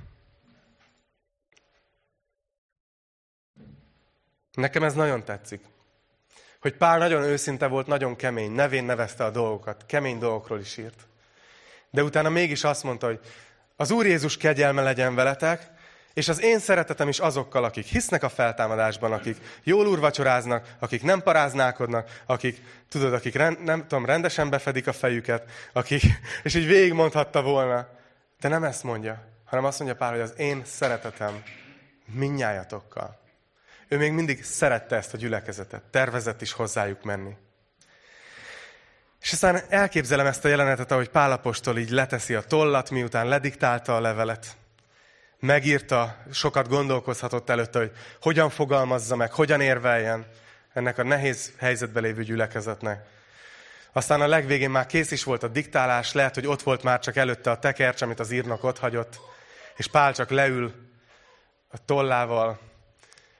[4.53, 5.61] Nekem ez nagyon tetszik.
[6.59, 11.07] Hogy Pál nagyon őszinte volt, nagyon kemény, nevén nevezte a dolgokat, kemény dolgokról is írt.
[11.89, 13.19] De utána mégis azt mondta, hogy
[13.75, 15.71] az Úr Jézus kegyelme legyen veletek,
[16.17, 21.21] és az én szeretetem is azokkal, akik hisznek a feltámadásban, akik jól úrvacsoráznak, akik nem
[21.21, 26.01] paráználkodnak, akik, tudod, akik rend, nem tudom, rendesen befedik a fejüket, akik,
[26.43, 27.87] és így végigmondhatta volna.
[28.39, 31.43] De nem ezt mondja, hanem azt mondja Pál, hogy az én szeretetem
[32.05, 33.19] minnyájatokkal.
[33.87, 37.35] Ő még mindig szerette ezt a gyülekezetet, tervezett is hozzájuk menni.
[39.21, 44.01] És aztán elképzelem ezt a jelenetet, ahogy Pálapostól így leteszi a tollat, miután lediktálta a
[44.01, 44.57] levelet.
[45.39, 50.27] Megírta, sokat gondolkozhatott előtte, hogy hogyan fogalmazza meg, hogyan érveljen
[50.73, 53.05] ennek a nehéz helyzetbe lévő gyülekezetnek.
[53.91, 57.15] Aztán a legvégén már kész is volt a diktálás, lehet, hogy ott volt már csak
[57.15, 59.19] előtte a tekercs, amit az írnak ott hagyott,
[59.75, 60.73] és Pál csak leül
[61.67, 62.59] a tollával,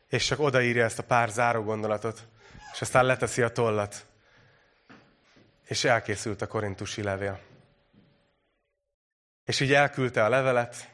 [0.07, 2.27] és csak odaírja ezt a pár záró gondolatot,
[2.73, 4.05] és aztán leteszi a tollat,
[5.65, 7.39] és elkészült a korintusi levél.
[9.45, 10.89] És így elküldte a levelet,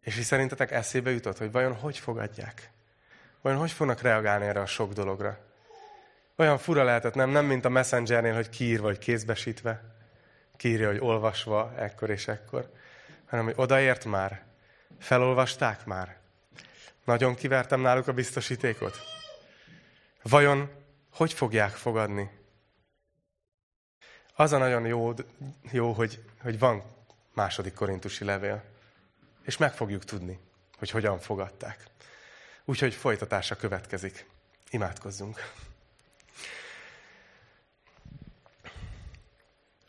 [0.00, 2.70] és így szerintetek eszébe jutott, hogy vajon hogy fogadják?
[3.40, 5.38] Vajon hogy fognak reagálni erre a sok dologra?
[6.36, 9.82] Olyan fura lehetett, nem, nem mint a messengernél, hogy kiír vagy kézbesítve.
[10.56, 12.72] Kiírja, hogy olvasva ekkor és ekkor.
[13.26, 14.42] Hanem, hogy odaért már.
[14.98, 16.16] Felolvasták már.
[17.04, 18.98] Nagyon kivertem náluk a biztosítékot.
[20.22, 20.70] Vajon
[21.10, 22.30] hogy fogják fogadni
[24.40, 25.12] az a nagyon jó,
[25.70, 26.82] jó hogy, hogy van
[27.34, 28.62] második korintusi levél,
[29.42, 30.38] és meg fogjuk tudni,
[30.78, 31.84] hogy hogyan fogadták.
[32.64, 34.26] Úgyhogy folytatása következik.
[34.70, 35.52] Imádkozzunk.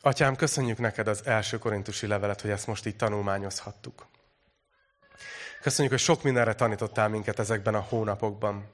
[0.02, 4.06] Atyám, köszönjük neked az első korintusi levelet, hogy ezt most így tanulmányozhattuk.
[5.62, 8.70] Köszönjük, hogy sok mindenre tanítottál minket ezekben a hónapokban.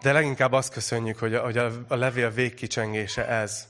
[0.00, 3.68] De leginkább azt köszönjük, hogy a, hogy a levél végkicsengése ez,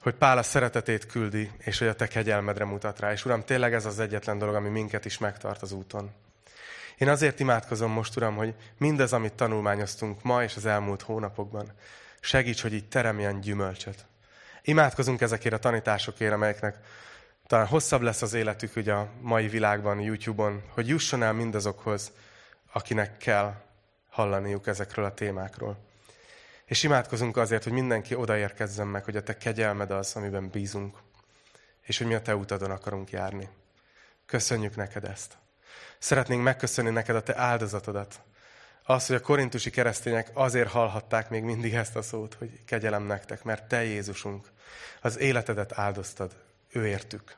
[0.00, 3.12] hogy Pál a szeretetét küldi, és hogy a te kegyelmedre mutat rá.
[3.12, 6.10] És Uram, tényleg ez az egyetlen dolog, ami minket is megtart az úton.
[6.98, 11.72] Én azért imádkozom most, Uram, hogy mindez, amit tanulmányoztunk ma és az elmúlt hónapokban,
[12.20, 14.06] segíts, hogy így teremjen gyümölcsöt.
[14.62, 16.76] Imádkozunk ezekért a tanításokért, amelyeknek
[17.46, 22.12] talán hosszabb lesz az életük ugye a mai világban, YouTube-on, hogy jusson el mindazokhoz,
[22.72, 23.54] akinek kell
[24.10, 25.87] hallaniuk ezekről a témákról.
[26.68, 30.96] És imádkozunk azért, hogy mindenki odaérkezzen meg, hogy a te kegyelmed az, amiben bízunk,
[31.82, 33.48] és hogy mi a te utadon akarunk járni.
[34.26, 35.36] Köszönjük neked ezt.
[35.98, 38.20] Szeretnénk megköszönni neked a te áldozatodat.
[38.82, 43.44] Az, hogy a korintusi keresztények azért hallhatták még mindig ezt a szót, hogy kegyelem nektek,
[43.44, 44.46] mert te Jézusunk,
[45.00, 46.36] az életedet áldoztad,
[46.72, 47.36] ő értük.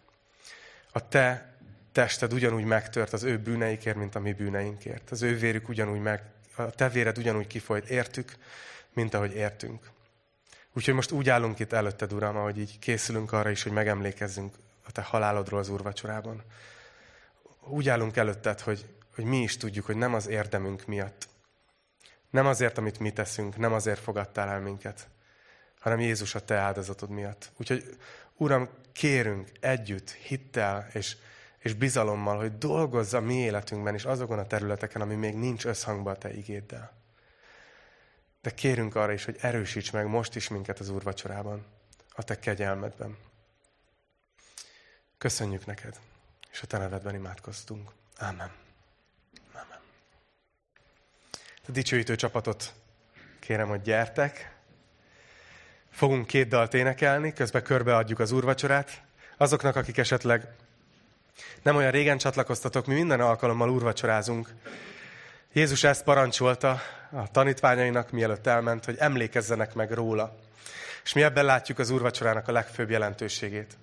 [0.92, 1.54] A te
[1.92, 5.10] tested ugyanúgy megtört az ő bűneikért, mint a mi bűneinkért.
[5.10, 6.22] Az ő vérük ugyanúgy meg,
[6.56, 8.36] a te véred ugyanúgy kifolyt, értük,
[8.92, 9.90] mint ahogy értünk.
[10.72, 14.54] Úgyhogy most úgy állunk itt előtted, Uram, ahogy így készülünk arra is, hogy megemlékezzünk
[14.86, 16.42] a te halálodról az úrvacsorában.
[17.60, 21.28] Úgy állunk előtted, hogy, hogy mi is tudjuk, hogy nem az érdemünk miatt,
[22.30, 25.08] nem azért, amit mi teszünk, nem azért fogadtál el minket,
[25.80, 27.50] hanem Jézus a te áldozatod miatt.
[27.56, 27.96] Úgyhogy,
[28.36, 31.16] Uram, kérünk együtt, hittel és,
[31.58, 36.14] és bizalommal, hogy dolgozza a mi életünkben is azokon a területeken, ami még nincs összhangban
[36.14, 36.99] a te igéddel.
[38.42, 41.66] De kérünk arra is, hogy erősíts meg most is minket az úrvacsorában,
[42.14, 43.16] a te kegyelmedben.
[45.18, 45.98] Köszönjük neked,
[46.50, 47.90] és a te nevedben imádkoztunk.
[48.16, 48.50] Ámen.
[49.52, 49.78] Ámen.
[51.68, 52.74] A dicsőítő csapatot
[53.38, 54.58] kérem, hogy gyertek.
[55.90, 59.02] Fogunk két dalt énekelni, közben körbeadjuk az úrvacsorát.
[59.36, 60.48] Azoknak, akik esetleg
[61.62, 64.48] nem olyan régen csatlakoztatok, mi minden alkalommal úrvacsorázunk.
[65.52, 66.80] Jézus ezt parancsolta
[67.12, 70.36] a tanítványainak, mielőtt elment, hogy emlékezzenek meg róla.
[71.04, 73.76] És mi ebben látjuk az úrvacsorának a legfőbb jelentőségét.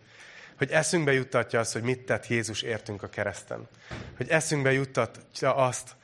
[0.57, 3.67] hogy eszünkbe juttatja azt, hogy mit tett Jézus értünk a kereszten.
[4.17, 5.95] Hogy eszünkbe juttatja azt,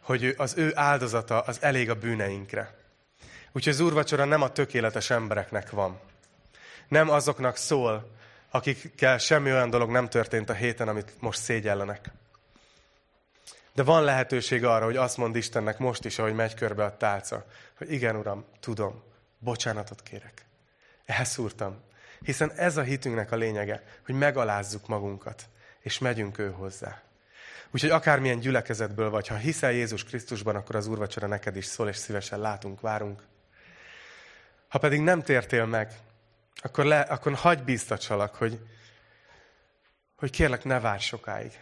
[0.00, 2.74] hogy az ő áldozata az elég a bűneinkre.
[3.52, 6.00] Úgyhogy az úrvacsora nem a tökéletes embereknek van.
[6.88, 8.10] Nem azoknak szól,
[8.50, 12.10] akikkel semmi olyan dolog nem történt a héten, amit most szégyellenek.
[13.74, 17.46] De van lehetőség arra, hogy azt mond Istennek most is, ahogy megy körbe a tálca,
[17.78, 19.02] hogy igen, Uram, tudom,
[19.38, 20.44] bocsánatot kérek.
[21.04, 21.80] Elszúrtam.
[22.20, 25.48] Hiszen ez a hitünknek a lényege, hogy megalázzuk magunkat,
[25.80, 27.02] és megyünk ő hozzá.
[27.70, 31.96] Úgyhogy akármilyen gyülekezetből vagy, ha hiszel Jézus Krisztusban, akkor az úrvacsora neked is szól, és
[31.96, 33.22] szívesen látunk, várunk.
[34.68, 35.92] Ha pedig nem tértél meg,
[36.62, 38.60] akkor, le, akkor hagyj bíztatsalak, hogy,
[40.16, 41.58] hogy kérlek, ne várj sokáig.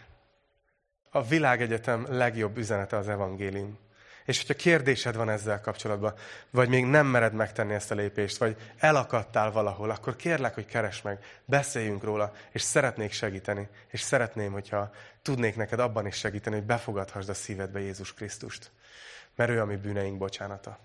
[1.13, 3.79] A világegyetem legjobb üzenete az evangélium.
[4.25, 6.13] És hogyha kérdésed van ezzel kapcsolatban,
[6.49, 11.03] vagy még nem mered megtenni ezt a lépést, vagy elakadtál valahol, akkor kérlek, hogy keresd
[11.03, 13.67] meg, beszéljünk róla, és szeretnék segíteni.
[13.87, 14.91] És szeretném, hogyha
[15.21, 18.71] tudnék neked abban is segíteni, hogy befogadhassd a szívedbe Jézus Krisztust.
[19.35, 20.79] Mert ő a mi bűneink bocsánata.